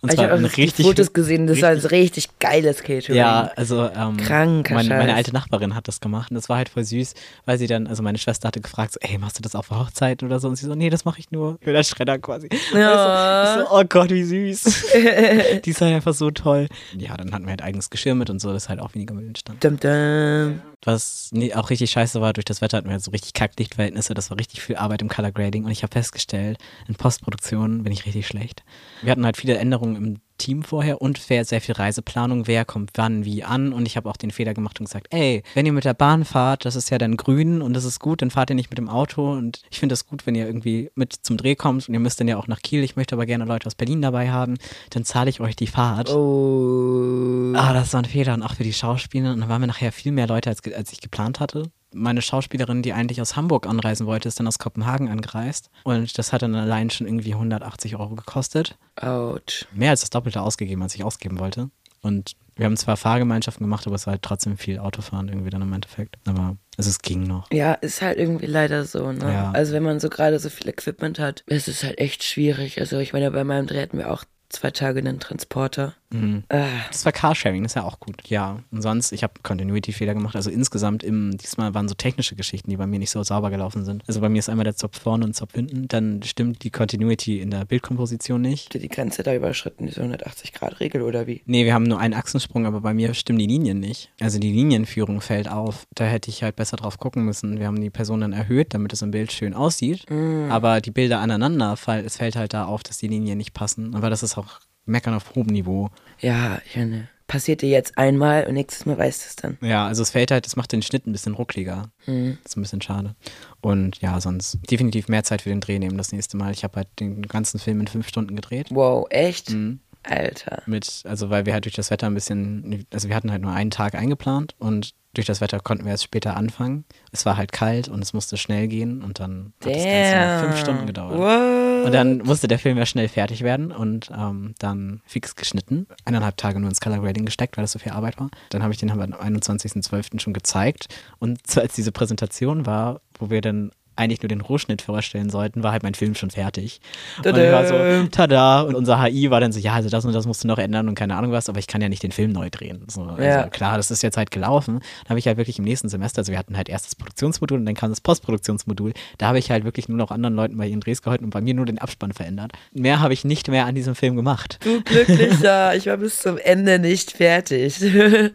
[0.01, 0.85] Und ich zwar habe ein auch richtig.
[0.85, 3.17] Fotos gesehen, das war ein richtig geiles Catering.
[3.17, 6.69] Ja, also ähm, Kranker meine, meine alte Nachbarin hat das gemacht und das war halt
[6.69, 7.13] voll süß,
[7.45, 10.27] weil sie dann, also meine Schwester hatte gefragt, so, ey, machst du das auf Hochzeiten
[10.27, 10.47] oder so?
[10.47, 12.49] Und sie so, nee, das mache ich nur für das Schredder quasi.
[12.73, 13.43] Ja.
[13.43, 14.85] Ich so, so, oh Gott, wie süß.
[15.65, 16.67] Die ist halt einfach so toll.
[16.97, 19.27] Ja, dann hatten wir halt eigenes Geschirr mit und so, dass halt auch weniger Müll
[19.27, 19.63] entstand.
[19.63, 20.61] Dum, dum.
[20.83, 24.13] Was nee, auch richtig scheiße war, durch das Wetter hatten wir halt so richtig Kacklichtverhältnisse,
[24.13, 26.57] das war richtig viel Arbeit im Color Grading und ich habe festgestellt,
[26.87, 28.63] in Postproduktion bin ich richtig schlecht.
[29.01, 32.91] Wir hatten halt viele Änderungen im Team vorher und sehr sehr viel Reiseplanung, wer kommt
[32.95, 35.71] wann wie an und ich habe auch den Fehler gemacht und gesagt, ey, wenn ihr
[35.71, 38.49] mit der Bahn fahrt, das ist ja dann grün und das ist gut, dann fahrt
[38.49, 41.37] ihr nicht mit dem Auto und ich finde das gut, wenn ihr irgendwie mit zum
[41.37, 43.67] Dreh kommt und ihr müsst dann ja auch nach Kiel, ich möchte aber gerne Leute
[43.67, 44.57] aus Berlin dabei haben,
[44.89, 46.09] dann zahle ich euch die Fahrt.
[46.09, 47.53] Oh.
[47.55, 49.31] Ah, das war ein Fehler und auch für die Schauspieler.
[49.31, 51.71] Und dann waren wir nachher viel mehr Leute, als, als ich geplant hatte.
[51.95, 55.69] Meine Schauspielerin, die eigentlich aus Hamburg anreisen wollte, ist dann aus Kopenhagen angereist.
[55.83, 58.77] Und das hat dann allein schon irgendwie 180 Euro gekostet.
[58.95, 59.65] Autsch.
[59.73, 61.69] Mehr als das Doppelte ausgegeben, als ich ausgeben wollte.
[62.01, 65.61] Und wir haben zwar Fahrgemeinschaften gemacht, aber es war halt trotzdem viel Autofahren irgendwie dann
[65.61, 66.17] im Endeffekt.
[66.25, 67.51] Aber also es ging noch.
[67.51, 69.31] Ja, ist halt irgendwie leider so, ne?
[69.31, 69.51] Ja.
[69.51, 72.79] Also wenn man so gerade so viel Equipment hat, ist es halt echt schwierig.
[72.79, 75.95] Also ich meine, bei meinem Dreh hatten wir auch zwei Tage einen Transporter.
[76.11, 76.43] Mhm.
[76.47, 78.27] Das war Carsharing, das ist ja auch gut.
[78.27, 80.35] Ja, und sonst, ich habe Continuity-Fehler gemacht.
[80.35, 83.85] Also insgesamt, im, diesmal waren so technische Geschichten, die bei mir nicht so sauber gelaufen
[83.85, 84.03] sind.
[84.07, 85.87] Also bei mir ist einmal der Zopf vorne und Zopf hinten.
[85.87, 88.65] Dann stimmt die Continuity in der Bildkomposition nicht.
[88.65, 91.41] habt ihr die Grenze da überschritten, diese 180-Grad-Regel oder wie?
[91.45, 94.11] Nee, wir haben nur einen Achsensprung, aber bei mir stimmen die Linien nicht.
[94.19, 95.85] Also die Linienführung fällt auf.
[95.95, 97.59] Da hätte ich halt besser drauf gucken müssen.
[97.59, 100.05] Wir haben die Person dann erhöht, damit es im Bild schön aussieht.
[100.49, 101.75] Aber die Bilder aneinander,
[102.05, 103.95] es fällt halt da auf, dass die Linien nicht passen.
[103.95, 105.89] Aber das ist auch Meckern auf hohem Niveau.
[106.19, 109.57] Ja, ich meine, passiert dir jetzt einmal und nächstes Mal weißt du es dann.
[109.61, 111.89] Ja, also es fällt halt, das macht den Schnitt ein bisschen ruckliger.
[112.05, 112.37] Hm.
[112.43, 113.15] Das ist ein bisschen schade.
[113.61, 116.51] Und ja, sonst definitiv mehr Zeit für den Dreh nehmen das nächste Mal.
[116.51, 118.67] Ich habe halt den ganzen Film in fünf Stunden gedreht.
[118.69, 119.51] Wow, echt?
[119.51, 119.79] Mhm.
[120.05, 120.63] Alter.
[120.65, 123.51] Mit, also weil wir halt durch das Wetter ein bisschen, also wir hatten halt nur
[123.51, 126.83] einen Tag eingeplant und durch das Wetter konnten wir erst später anfangen.
[127.11, 130.59] Es war halt kalt und es musste schnell gehen und dann hat das Ganze fünf
[130.59, 131.17] Stunden gedauert.
[131.17, 131.85] What?
[131.85, 135.87] Und dann musste der Film ja schnell fertig werden und ähm, dann fix geschnitten.
[136.03, 138.29] Eineinhalb Tage nur ins Color Grading gesteckt, weil das so viel Arbeit war.
[138.49, 140.19] Dann habe ich den am 21.12.
[140.19, 140.87] schon gezeigt.
[141.19, 145.71] Und als diese Präsentation war, wo wir dann eigentlich nur den Rohschnitt vorstellen sollten, war
[145.71, 146.81] halt mein Film schon fertig.
[147.17, 148.61] Und ich war so, tada.
[148.61, 150.87] Und unser HI war dann so, ja, also das und das musst du noch ändern
[150.89, 152.83] und keine Ahnung was, aber ich kann ja nicht den Film neu drehen.
[152.89, 153.47] So, also Ja.
[153.47, 154.79] klar, das ist jetzt halt gelaufen.
[155.03, 157.59] Da habe ich halt wirklich im nächsten Semester, also wir hatten halt erst das Produktionsmodul
[157.59, 158.93] und dann kam das Postproduktionsmodul.
[159.17, 161.41] Da habe ich halt wirklich nur noch anderen Leuten bei ihren Drehs geholfen und bei
[161.41, 162.51] mir nur den Abspann verändert.
[162.73, 164.59] Mehr habe ich nicht mehr an diesem Film gemacht.
[164.63, 167.81] Du glücklicher, ich war bis zum Ende nicht fertig.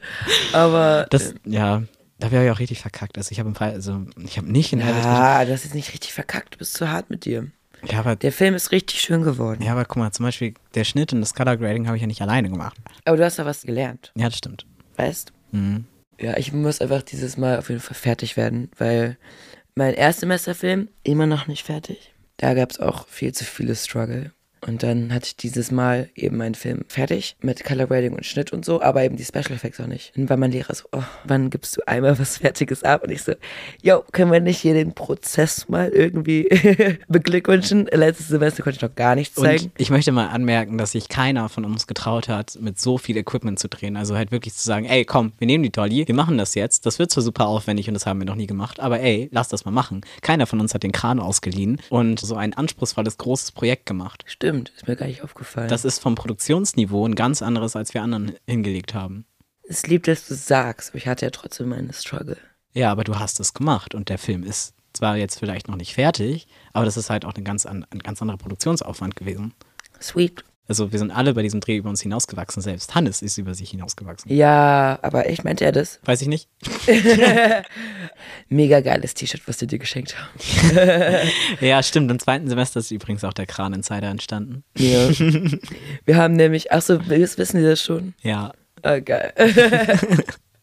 [0.53, 1.83] Aber Das, ja,
[2.21, 3.17] da habe ich auch richtig verkackt.
[3.19, 5.93] Also ich habe im Fall, also ich habe nicht in Herbert ja, das ist nicht
[5.93, 7.49] richtig verkackt, du bist zu hart mit dir.
[7.83, 9.63] Ja, aber, Der Film ist richtig schön geworden.
[9.63, 12.07] ja, aber guck mal, zum Beispiel der Schnitt und das Color Grading habe ich ja
[12.07, 12.77] nicht alleine gemacht.
[13.07, 14.67] Aber du hast da was gelernt, Ja, das stimmt.
[14.97, 15.33] weißt?
[15.53, 15.87] Mhm.
[16.21, 19.17] Ja, ich muss einfach dieses Mal auf jeden Fall fertig werden, weil
[19.75, 22.13] mein Erstsemesterfilm immer noch nicht fertig.
[22.37, 24.33] Da gab es auch viel zu viele Struggle.
[24.67, 28.53] Und dann hatte ich dieses Mal eben meinen Film fertig mit Color Grading und Schnitt
[28.53, 30.13] und so, aber eben die Special Effects auch nicht.
[30.17, 33.05] Und war mein Lehrer so, oh, wann gibst du einmal was Fertiges ab?
[33.05, 33.33] Und ich so,
[33.83, 36.49] yo, können wir nicht hier den Prozess mal irgendwie
[37.09, 37.89] beglückwünschen?
[37.93, 39.65] Letztes Semester konnte ich noch gar nichts zeigen.
[39.65, 43.17] Und ich möchte mal anmerken, dass sich keiner von uns getraut hat, mit so viel
[43.17, 43.97] Equipment zu drehen.
[43.97, 46.87] Also halt wirklich zu sagen, ey, komm, wir nehmen die Dolly, wir machen das jetzt.
[46.87, 49.49] Das wird zwar super aufwendig und das haben wir noch nie gemacht, aber ey, lass
[49.49, 50.03] das mal machen.
[50.23, 54.25] Keiner von uns hat den Kran ausgeliehen und so ein anspruchsvolles, großes Projekt gemacht.
[54.27, 55.69] Stimmt, ist mir gar nicht aufgefallen.
[55.69, 59.25] Das ist vom Produktionsniveau ein ganz anderes, als wir anderen hingelegt haben.
[59.69, 62.37] es liebt, dass du sagst, aber ich hatte ja trotzdem meine Struggle.
[62.73, 65.95] Ja, aber du hast es gemacht und der Film ist zwar jetzt vielleicht noch nicht
[65.95, 69.55] fertig, aber das ist halt auch ein ganz, an, ein ganz anderer Produktionsaufwand gewesen.
[70.01, 70.45] Sweet.
[70.71, 73.71] Also wir sind alle bei diesem Dreh über uns hinausgewachsen, selbst Hannes ist über sich
[73.71, 74.33] hinausgewachsen.
[74.33, 75.99] Ja, aber echt, meint er das?
[76.05, 76.49] Weiß ich nicht.
[78.49, 80.31] Mega geiles T-Shirt, was wir dir geschenkt haben.
[81.61, 82.09] Ja, stimmt.
[82.13, 84.63] Im zweiten Semester ist übrigens auch der Kran Insider entstanden.
[84.79, 85.09] Ja.
[86.05, 88.15] wir haben nämlich, ach so, wissen die das schon?
[88.23, 88.53] Ja.
[88.83, 89.33] Ah, geil.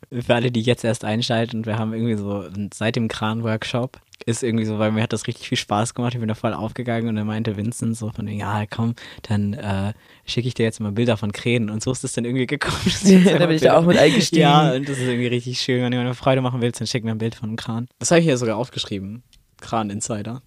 [0.09, 4.65] Für alle, die jetzt erst einschalten, wir haben irgendwie so seit dem Kran-Workshop ist irgendwie
[4.65, 6.13] so, weil mir hat das richtig viel Spaß gemacht.
[6.13, 9.93] Ich bin da voll aufgegangen und dann meinte Vincent so von, ja, komm, dann äh,
[10.25, 11.69] schicke ich dir jetzt mal Bilder von Krähen.
[11.69, 12.77] Und so ist es dann irgendwie gekommen.
[13.03, 14.41] da bin ich da auch mit eingestiegen.
[14.41, 15.81] Ja, und das ist irgendwie richtig schön.
[15.81, 17.87] Wenn du mir eine Freude machen willst, dann schick mir ein Bild von einem Kran.
[17.99, 19.23] Das habe ich hier sogar aufgeschrieben.
[19.61, 20.41] Kran Insider.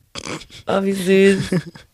[0.67, 1.55] Oh, wie süß.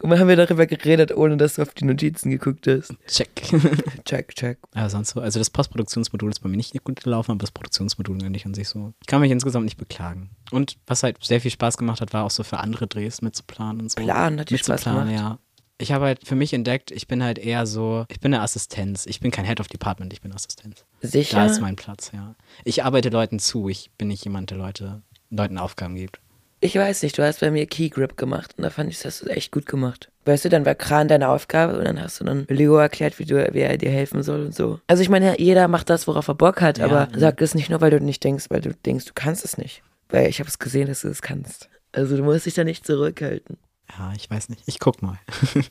[0.00, 2.94] Guck mal, haben wir darüber geredet, ohne dass du auf die Notizen geguckt hast.
[3.06, 3.28] Check.
[4.06, 4.58] check, check.
[4.72, 8.16] Aber sonst so, also das Postproduktionsmodul ist bei mir nicht gut gelaufen, aber das Produktionsmodul
[8.24, 8.94] eigentlich an sich so.
[9.02, 10.30] Ich kann mich insgesamt nicht beklagen.
[10.52, 13.82] Und was halt sehr viel Spaß gemacht hat, war auch so für andere Drehs mitzuplanen
[13.82, 14.00] und so.
[14.00, 15.10] Plan hat dir Spaß gemacht.
[15.10, 15.38] ja.
[15.76, 19.04] Ich habe halt für mich entdeckt, ich bin halt eher so, ich bin eine Assistenz.
[19.04, 20.86] Ich bin kein Head of Department, ich bin Assistenz.
[21.02, 21.36] Sicher?
[21.36, 22.36] Da ist mein Platz, ja.
[22.64, 26.20] Ich arbeite Leuten zu, ich bin nicht jemand, der Leute, Leuten Aufgaben gibt.
[26.62, 29.26] Ich weiß nicht, du hast bei mir Key Grip gemacht und da fand ich, das
[29.26, 30.10] echt gut gemacht.
[30.26, 33.24] Weißt du, dann war Kran deine Aufgabe und dann hast du dann Leo erklärt, wie,
[33.24, 34.78] du, wie er dir helfen soll und so.
[34.86, 37.70] Also ich meine, jeder macht das, worauf er Bock hat, ja, aber sag es nicht
[37.70, 39.82] nur, weil du nicht denkst, weil du denkst, du kannst es nicht.
[40.10, 41.70] Weil ich habe es gesehen, dass du es kannst.
[41.92, 43.56] Also du musst dich da nicht zurückhalten.
[43.98, 44.62] Ja, ich weiß nicht.
[44.66, 45.18] Ich guck mal.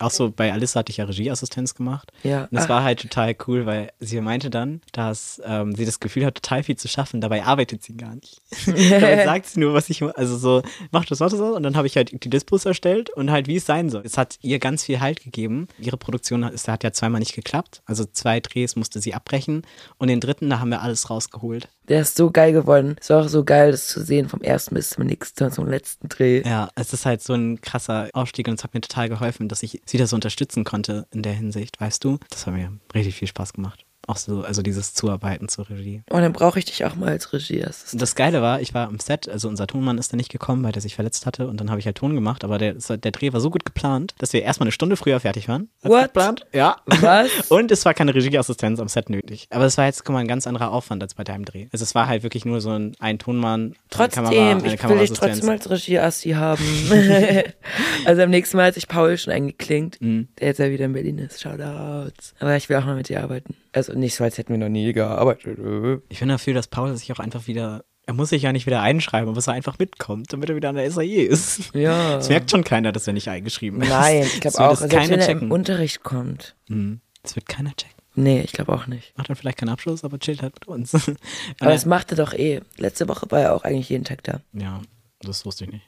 [0.00, 2.12] Auch so bei Alissa hatte ich ja Regieassistenz gemacht.
[2.22, 2.42] Ja.
[2.44, 2.70] Und das Ach.
[2.70, 6.62] war halt total cool, weil sie meinte dann, dass ähm, sie das Gefühl hat, total
[6.62, 7.20] viel zu schaffen.
[7.20, 8.40] Dabei arbeitet sie gar nicht.
[8.66, 11.40] dabei sagt sie nur, was ich, also so, mach das, mach das.
[11.40, 14.02] Und dann habe ich halt die Dispos erstellt und halt, wie es sein soll.
[14.04, 15.68] Es hat ihr ganz viel Halt gegeben.
[15.78, 17.82] Ihre Produktion hat, hat ja zweimal nicht geklappt.
[17.86, 19.62] Also zwei Drehs musste sie abbrechen.
[19.98, 21.68] Und den dritten, da haben wir alles rausgeholt.
[21.88, 22.96] Der ist so geil geworden.
[23.00, 26.08] Es war auch so geil, das zu sehen vom ersten bis zum nächsten, zum letzten
[26.08, 26.42] Dreh.
[26.44, 29.62] Ja, es ist halt so ein krasser Aufstieg und es hat mir total geholfen, dass
[29.62, 32.18] ich sie da so unterstützen konnte in der Hinsicht, weißt du?
[32.30, 36.02] Das hat mir richtig viel Spaß gemacht auch so, also dieses Zuarbeiten zur Regie.
[36.10, 38.02] Und oh, dann brauche ich dich auch mal als Regieassistent.
[38.02, 40.72] Das Geile war, ich war am Set, also unser Tonmann ist da nicht gekommen, weil
[40.72, 43.32] der sich verletzt hatte und dann habe ich halt Ton gemacht, aber der, der Dreh
[43.32, 45.68] war so gut geplant, dass wir erstmal eine Stunde früher fertig waren.
[45.82, 46.04] What?
[46.04, 46.46] Geplant.
[46.52, 46.76] Ja.
[46.86, 47.30] Was?
[47.48, 49.46] und es war keine Regieassistenz am Set nötig.
[49.50, 51.68] Aber es war jetzt, guck mal, ein ganz anderer Aufwand als bei deinem Dreh.
[51.72, 54.88] Also es war halt wirklich nur so ein, ein Tonmann, Trotzdem, eine Kamera, eine ich
[54.88, 56.64] will dich trotzdem als Regieassi haben.
[58.04, 60.28] also am nächsten Mal hat sich Paul schon eingeklinkt, mhm.
[60.38, 61.40] der jetzt ja wieder in Berlin ist.
[61.40, 62.34] Shoutouts.
[62.40, 63.54] Aber ich will auch mal mit dir arbeiten.
[63.72, 65.58] Also nicht so, als hätten wir noch nie gearbeitet.
[66.08, 68.82] Ich bin dafür, dass Paul sich auch einfach wieder er muss sich ja nicht wieder
[68.82, 71.72] einschreiben, aber dass er einfach mitkommt, damit er wieder an der SAE ist.
[71.74, 72.16] Ja.
[72.16, 73.88] Das merkt schon keiner, dass er nicht eingeschrieben ist.
[73.88, 76.56] Nein, ich glaube auch, also selbst wenn er im Unterricht kommt.
[76.68, 77.00] Mhm.
[77.22, 77.94] Das wird keiner checken.
[78.14, 79.16] Nee, ich glaube auch nicht.
[79.16, 80.94] Macht dann vielleicht keinen Abschluss, aber chillt halt mit uns.
[81.60, 82.60] aber das macht er doch eh.
[82.76, 84.40] Letzte Woche war er auch eigentlich jeden Tag da.
[84.52, 84.82] Ja,
[85.20, 85.84] das wusste ich nicht.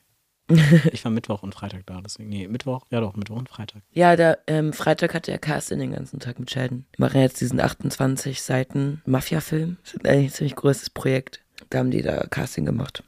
[0.92, 2.28] Ich war Mittwoch und Freitag da, deswegen.
[2.28, 3.82] Nee, Mittwoch, ja doch, Mittwoch und Freitag.
[3.92, 6.84] Ja, da, ähm, Freitag hatte er Casting den ganzen Tag mit Sheldon.
[6.96, 9.78] Wir machen jetzt diesen 28 Seiten Mafia-Film.
[9.82, 11.42] Das ist eigentlich ein ziemlich großes Projekt.
[11.70, 13.02] Da haben die da Casting gemacht.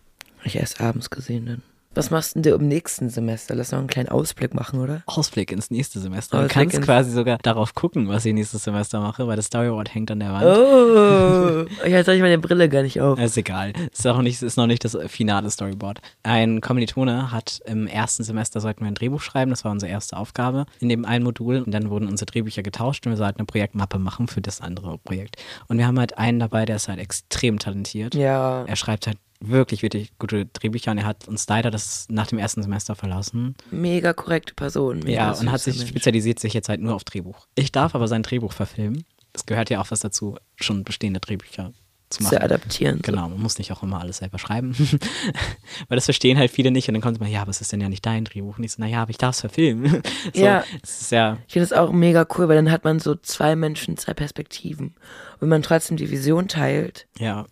[0.44, 1.62] Ich erst abends gesehen dann.
[1.96, 3.54] Was machst denn du im nächsten Semester?
[3.54, 5.02] Lass noch einen kleinen Ausblick machen, oder?
[5.06, 6.42] Ausblick ins nächste Semester.
[6.42, 10.10] Du kannst quasi sogar darauf gucken, was ich nächstes Semester mache, weil das Storyboard hängt
[10.10, 10.44] an der Wand.
[10.44, 13.18] Oh, jetzt habe ich meine Brille gar nicht auf.
[13.18, 13.72] Ist egal.
[13.90, 16.02] Ist auch nicht, ist noch nicht das finale Storyboard.
[16.22, 19.50] Ein Kommilitone hat im ersten Semester sollten wir ein Drehbuch schreiben.
[19.50, 21.62] Das war unsere erste Aufgabe in dem einen Modul.
[21.62, 24.98] Und dann wurden unsere Drehbücher getauscht und wir sollten eine Projektmappe machen für das andere
[24.98, 25.36] Projekt.
[25.68, 28.14] Und wir haben halt einen dabei, der ist halt extrem talentiert.
[28.14, 28.64] Ja.
[28.66, 32.38] Er schreibt halt wirklich, wirklich gute Drehbücher und er hat uns leider das nach dem
[32.38, 33.54] ersten Semester verlassen.
[33.70, 35.00] Mega korrekte Person.
[35.00, 35.90] Mega ja, und hat sich Mensch.
[35.90, 37.46] spezialisiert sich jetzt halt nur auf Drehbuch.
[37.54, 39.04] Ich darf aber sein Drehbuch verfilmen.
[39.32, 41.72] Es gehört ja auch was dazu, schon bestehende Drehbücher
[42.08, 42.36] zu machen.
[42.36, 43.02] Zu adaptieren.
[43.02, 44.74] Genau, man muss nicht auch immer alles selber schreiben.
[45.88, 47.80] Weil das verstehen halt viele nicht und dann kommt man, ja, aber es ist denn
[47.80, 48.56] ja nicht dein Drehbuch.
[48.56, 50.02] Und ich so, naja, aber ich darf es verfilmen.
[50.34, 50.64] so, ja.
[51.10, 51.38] Ja.
[51.46, 54.94] Ich finde das auch mega cool, weil dann hat man so zwei Menschen, zwei Perspektiven.
[55.34, 57.06] Und wenn man trotzdem die Vision teilt.
[57.18, 57.46] Ja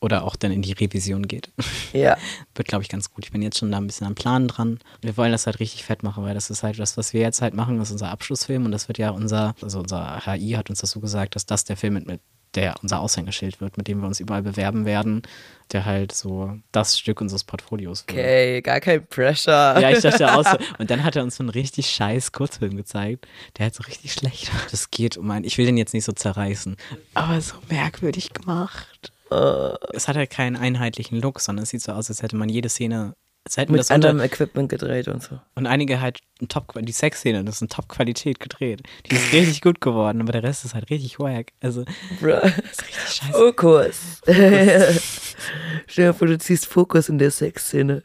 [0.00, 1.50] oder auch dann in die Revision geht.
[1.92, 2.16] Ja.
[2.54, 3.24] Wird, glaube ich, ganz gut.
[3.24, 4.78] Ich bin jetzt schon da ein bisschen am Plan dran.
[5.00, 7.42] Wir wollen das halt richtig fett machen, weil das ist halt das, was wir jetzt
[7.42, 10.70] halt machen, das ist unser Abschlussfilm und das wird ja unser, also unser HI hat
[10.70, 12.20] uns das so gesagt, dass das der Film mit, mit
[12.54, 15.22] der unser Aushängeschild wird, mit dem wir uns überall bewerben werden,
[15.72, 18.18] der halt so das Stück unseres Portfolios wird.
[18.18, 19.78] Okay, gar kein Pressure.
[19.80, 20.56] Ja, ich dachte auch so.
[20.78, 24.12] Und dann hat er uns so einen richtig scheiß Kurzfilm gezeigt, der halt so richtig
[24.12, 24.60] schlecht war.
[24.70, 26.76] Das geht um ein, ich will den jetzt nicht so zerreißen,
[27.14, 29.12] aber so merkwürdig gemacht.
[29.30, 32.48] Uh, es hat halt keinen einheitlichen Look, sondern es sieht so aus, als hätte man
[32.48, 33.14] jede Szene
[33.68, 35.40] mit anderem Equipment gedreht und so.
[35.54, 38.82] Und einige halt Top, die Sexszene, das ist in Top-Qualität gedreht.
[39.06, 41.52] Die ist richtig gut geworden, aber der Rest ist halt richtig wack.
[41.60, 41.84] Also,
[42.20, 42.38] Bruh.
[42.40, 43.32] das ist richtig scheiße.
[43.32, 44.20] Fokus.
[44.24, 45.36] Fokus.
[45.86, 48.02] Stell dir vor, du ziehst Fokus in der Sexszene.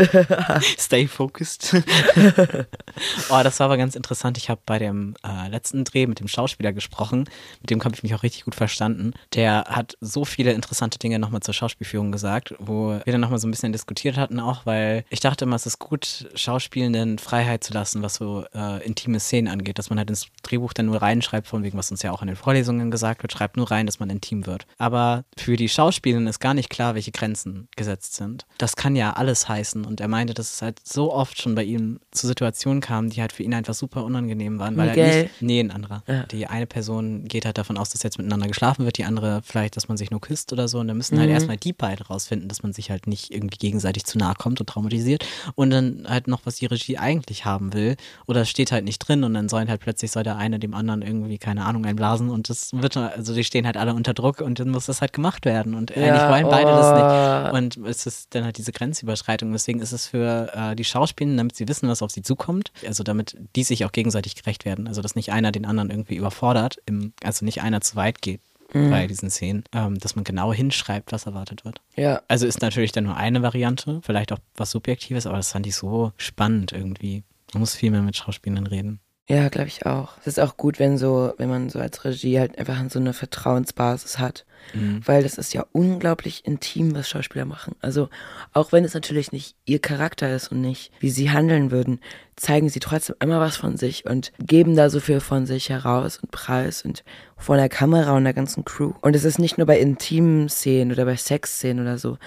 [0.78, 1.74] Stay focused.
[3.30, 4.38] oh, das war aber ganz interessant.
[4.38, 7.28] Ich habe bei dem äh, letzten Dreh mit dem Schauspieler gesprochen.
[7.60, 9.12] Mit dem habe ich mich auch richtig gut verstanden.
[9.34, 13.48] Der hat so viele interessante Dinge nochmal zur Schauspielführung gesagt, wo wir dann nochmal so
[13.48, 17.72] ein bisschen diskutiert hatten, auch weil ich dachte immer, es ist gut, Schauspielenden Freiheit zu
[17.72, 21.46] lassen, was so äh, intime Szenen angeht, dass man halt ins Drehbuch dann nur reinschreibt,
[21.46, 24.00] von wegen, was uns ja auch in den Vorlesungen gesagt wird, schreibt nur rein, dass
[24.00, 24.66] man intim wird.
[24.78, 28.46] Aber für die Schauspielenden ist gar nicht klar, welche Grenzen gesetzt sind.
[28.58, 29.84] Das kann ja alles heißen.
[29.90, 33.20] Und er meinte, dass es halt so oft schon bei ihm zu Situationen kam, die
[33.20, 35.04] halt für ihn einfach super unangenehm waren, weil Miguel.
[35.04, 36.02] er nicht, nee, ein anderer.
[36.06, 36.22] Ja.
[36.24, 39.76] Die eine Person geht halt davon aus, dass jetzt miteinander geschlafen wird, die andere vielleicht,
[39.76, 40.78] dass man sich nur küsst oder so.
[40.78, 41.34] Und dann müssen halt Mhm.
[41.34, 44.68] erstmal die beiden rausfinden, dass man sich halt nicht irgendwie gegenseitig zu nahe kommt und
[44.68, 45.26] traumatisiert.
[45.54, 47.96] Und dann halt noch, was die Regie eigentlich haben will.
[48.26, 50.74] Oder es steht halt nicht drin und dann sollen halt plötzlich soll der eine dem
[50.74, 54.40] anderen irgendwie, keine Ahnung, einblasen und das wird, also die stehen halt alle unter Druck
[54.40, 55.74] und dann muss das halt gemacht werden.
[55.74, 57.52] Und eigentlich wollen beide das nicht.
[57.52, 57.56] oh.
[57.56, 59.50] Und es ist dann halt diese Grenzüberschreitung.
[59.52, 63.02] Deswegen ist es für äh, die Schauspielenden, damit sie wissen, was auf sie zukommt, also
[63.02, 64.86] damit die sich auch gegenseitig gerecht werden.
[64.88, 68.40] Also dass nicht einer den anderen irgendwie überfordert, im, also nicht einer zu weit geht
[68.72, 68.90] Mhm.
[68.90, 71.80] bei diesen Szenen, ähm, dass man genau hinschreibt, was erwartet wird.
[71.96, 75.66] Ja, Also ist natürlich dann nur eine Variante, vielleicht auch was Subjektives, aber das fand
[75.66, 77.24] ich so spannend irgendwie.
[77.52, 79.00] Man muss viel mehr mit Schauspielern reden.
[79.30, 80.14] Ja, glaube ich auch.
[80.22, 83.12] Es ist auch gut, wenn so, wenn man so als Regie halt einfach so eine
[83.12, 84.44] Vertrauensbasis hat.
[84.74, 85.02] Mhm.
[85.04, 87.76] Weil das ist ja unglaublich intim, was Schauspieler machen.
[87.80, 88.08] Also
[88.52, 92.00] auch wenn es natürlich nicht ihr Charakter ist und nicht, wie sie handeln würden,
[92.34, 96.18] zeigen sie trotzdem immer was von sich und geben da so viel von sich heraus
[96.18, 97.04] und preis und
[97.36, 98.94] vor der Kamera und der ganzen Crew.
[99.00, 102.18] Und es ist nicht nur bei intimen Szenen oder bei Sexszenen oder so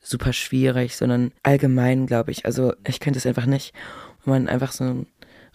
[0.00, 2.46] super schwierig, sondern allgemein, glaube ich.
[2.46, 3.74] Also ich könnte es einfach nicht,
[4.24, 5.06] wenn man einfach so einen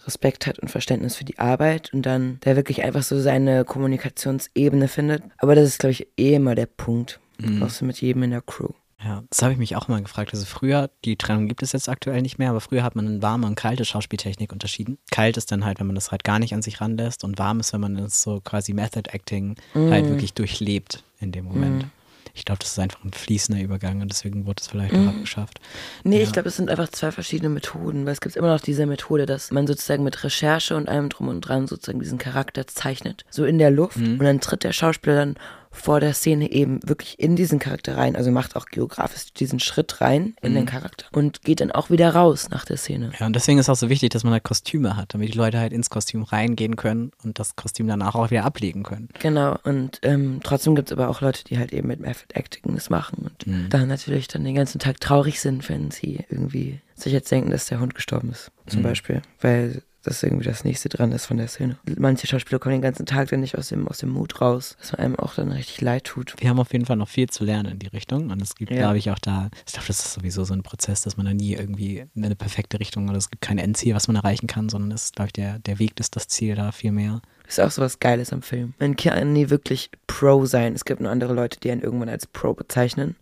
[0.06, 4.88] Respekt hat und Verständnis für die Arbeit und dann der wirklich einfach so seine Kommunikationsebene
[4.88, 5.22] findet.
[5.38, 7.20] Aber das ist, glaube ich, eh immer der Punkt.
[7.38, 7.60] Mhm.
[7.60, 8.70] Brauchst du mit jedem in der Crew.
[9.04, 10.32] Ja, das habe ich mich auch mal gefragt.
[10.32, 13.22] Also früher, die Trennung gibt es jetzt aktuell nicht mehr, aber früher hat man eine
[13.22, 14.98] warme und kalte Schauspieltechnik unterschieden.
[15.10, 17.58] Kalt ist dann halt, wenn man das halt gar nicht an sich ranlässt und warm
[17.58, 21.86] ist, wenn man das so quasi Method Acting halt wirklich durchlebt in dem Moment.
[22.34, 25.60] Ich glaube, das ist einfach ein fließender Übergang und deswegen wurde es vielleicht auch abgeschafft.
[26.02, 26.22] Nee, Ja.
[26.22, 29.26] ich glaube, es sind einfach zwei verschiedene Methoden, weil es gibt immer noch diese Methode,
[29.26, 33.44] dass man sozusagen mit Recherche und allem drum und dran sozusagen diesen Charakter zeichnet, so
[33.44, 34.12] in der Luft Mhm.
[34.18, 35.34] und dann tritt der Schauspieler dann
[35.74, 40.00] vor der Szene eben wirklich in diesen Charakter rein, also macht auch geografisch diesen Schritt
[40.00, 40.56] rein in Mhm.
[40.56, 43.10] den Charakter und geht dann auch wieder raus nach der Szene.
[43.18, 45.58] Ja, und deswegen ist auch so wichtig, dass man halt Kostüme hat, damit die Leute
[45.58, 49.08] halt ins Kostüm reingehen können und das Kostüm danach auch wieder ablegen können.
[49.18, 52.74] Genau, und ähm, trotzdem gibt es aber auch Leute, die halt eben mit Method Acting
[52.74, 53.68] das machen und Mhm.
[53.70, 57.66] dann natürlich dann den ganzen Tag traurig sind, wenn sie irgendwie sich jetzt denken, dass
[57.66, 58.84] der Hund gestorben ist, zum Mhm.
[58.84, 61.76] Beispiel, weil das irgendwie das nächste dran ist von der Szene.
[61.98, 64.92] Manche Schauspieler kommen den ganzen Tag dann nicht aus dem, aus dem Mut raus, dass
[64.92, 66.34] man einem auch dann richtig leid tut.
[66.38, 68.70] Wir haben auf jeden Fall noch viel zu lernen in die Richtung und es gibt,
[68.72, 68.78] Ja.
[68.78, 71.34] glaube ich, auch da, ich glaube, das ist sowieso so ein Prozess, dass man da
[71.34, 74.68] nie irgendwie in eine perfekte Richtung oder es gibt kein Endziel, was man erreichen kann,
[74.68, 77.20] sondern es ist, glaube ich, der, der Weg ist das Ziel da viel mehr.
[77.48, 78.72] Ist auch so was Geiles am Film.
[78.78, 80.74] Man kann nie wirklich Pro sein.
[80.74, 83.16] Es gibt nur andere Leute, die einen irgendwann als Pro bezeichnen,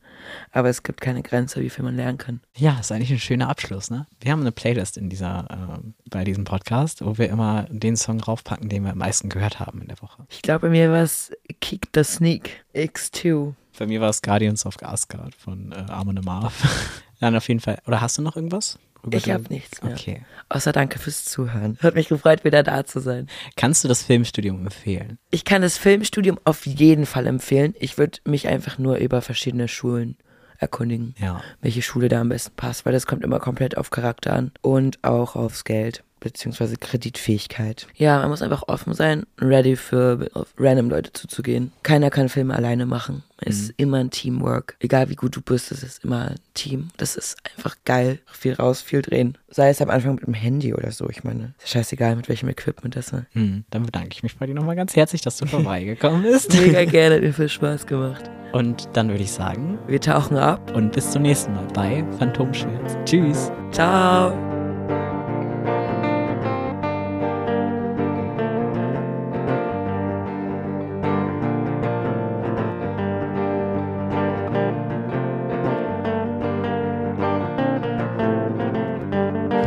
[0.52, 2.40] aber es gibt keine Grenze, wie viel man lernen kann.
[2.56, 4.06] Ja, ist eigentlich ein schöner Abschluss, ne?
[4.20, 8.20] Wir haben eine Playlist in dieser, ähm, bei diesem Podcast, wo wir immer den Song
[8.20, 10.24] raufpacken, den wir am meisten gehört haben in der Woche.
[10.28, 13.54] Ich glaube, bei mir war es Kick the Sneak X2.
[13.78, 16.52] Bei mir war es Guardians of Asgard von äh, Armin Amarth.
[17.20, 17.78] Dann auf jeden Fall.
[17.86, 18.78] Oder hast du noch irgendwas?
[19.10, 19.92] Ich habe nichts mehr.
[19.92, 20.22] Okay.
[20.48, 21.78] Außer danke fürs Zuhören.
[21.82, 23.28] Hat mich gefreut, wieder da zu sein.
[23.56, 25.18] Kannst du das Filmstudium empfehlen?
[25.30, 27.74] Ich kann das Filmstudium auf jeden Fall empfehlen.
[27.78, 30.16] Ich würde mich einfach nur über verschiedene Schulen
[30.58, 31.40] erkundigen, Ja.
[31.62, 35.02] welche Schule da am besten passt, weil das kommt immer komplett auf Charakter an und
[35.02, 37.86] auch aufs Geld beziehungsweise Kreditfähigkeit.
[37.96, 41.72] Ja, man muss einfach offen sein, ready für random Leute zuzugehen.
[41.82, 43.22] Keiner kann Filme alleine machen.
[43.42, 44.76] Es ist immer ein Teamwork.
[44.80, 46.90] Egal wie gut du bist, es ist immer ein Team.
[46.98, 48.18] Das ist einfach geil.
[48.26, 49.38] Viel raus, viel drehen.
[49.48, 51.08] Sei es am Anfang mit dem Handy oder so.
[51.08, 53.22] Ich meine, ist scheißegal, mit welchem Equipment das ist.
[53.32, 56.52] Hm, dann bedanke ich mich bei dir nochmal ganz herzlich, dass du vorbeigekommen bist.
[56.60, 58.30] Mega gerne, hat mir viel Spaß gemacht.
[58.52, 60.74] Und dann würde ich sagen, Wir tauchen ab.
[60.76, 62.96] und bis zum nächsten Mal bei Phantomschmerz.
[63.06, 63.50] Tschüss.
[63.70, 64.49] Ciao.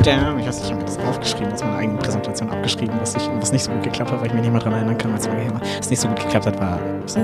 [0.03, 3.15] Damn, ich weiß nicht, ich habe mir das aufgeschrieben, aus meiner eigenen Präsentation abgeschrieben, was,
[3.15, 5.13] ich, was nicht so gut geklappt hat, weil ich mich nicht mehr daran erinnern kann,
[5.13, 5.29] was
[5.77, 6.77] Was nicht so gut geklappt hat, war.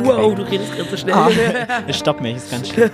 [0.04, 1.14] Wow, du redest gerade so schnell.
[1.14, 1.30] Ah,
[1.92, 2.90] stopp mich, ist ganz schlimm.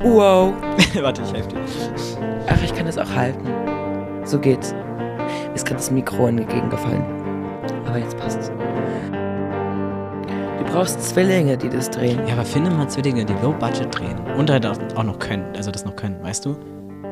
[0.00, 0.52] wow.
[1.00, 1.60] Warte, ich helfe dir.
[2.48, 3.48] Ach, ich kann das auch halten.
[4.24, 4.74] So geht's.
[5.48, 7.04] Mir ist gerade das Mikro in die Gegend gefallen.
[7.86, 8.52] Aber jetzt passt's.
[10.72, 12.18] Du brauchst Zwillinge, die das drehen.
[12.26, 15.70] Ja, aber finde mal Zwillinge, die Low Budget drehen und halt auch, noch können, also
[15.70, 16.56] das noch können, weißt du?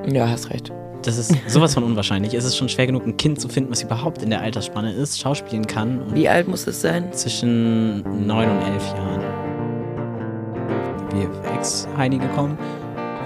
[0.07, 0.73] Ja, hast recht.
[1.03, 2.33] Das ist sowas von unwahrscheinlich.
[2.33, 5.21] Es ist schon schwer genug, ein Kind zu finden, was überhaupt in der Altersspanne ist,
[5.21, 6.01] schauspielen kann.
[6.01, 7.13] Und Wie alt muss es sein?
[7.13, 9.21] zwischen 9 und 11 Jahren.
[11.11, 12.57] VFX-Heini gekommen.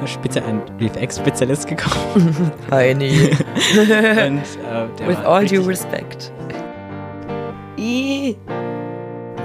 [0.04, 2.50] Spezi ein VFX-Spezialist gekommen.
[2.72, 3.30] Heini.
[3.70, 6.32] und, äh, With all due respect.
[7.76, 8.36] Ih.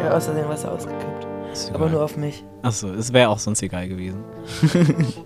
[0.03, 1.27] Ja, außerdem Wasser ausgekippt.
[1.73, 2.43] Aber nur auf mich.
[2.61, 4.23] Achso, es wäre auch sonst egal gewesen.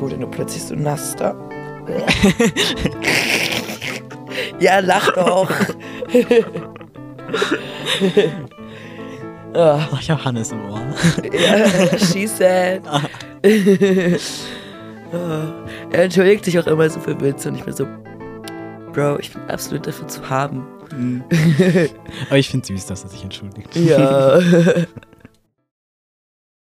[0.00, 1.34] Wurde nur plötzlich so nass da.
[4.58, 5.50] ja, lach doch.
[9.54, 10.80] oh, ich hab Hannes im Ohr.
[11.32, 12.82] ja, she said.
[12.86, 13.00] oh,
[15.90, 17.86] er entschuldigt sich auch immer so für Witze und ich bin so,
[18.92, 20.66] Bro, ich bin absolut dafür zu haben.
[22.28, 23.74] Aber ich finde süß, dass er sich entschuldigt.
[23.76, 24.38] Ja.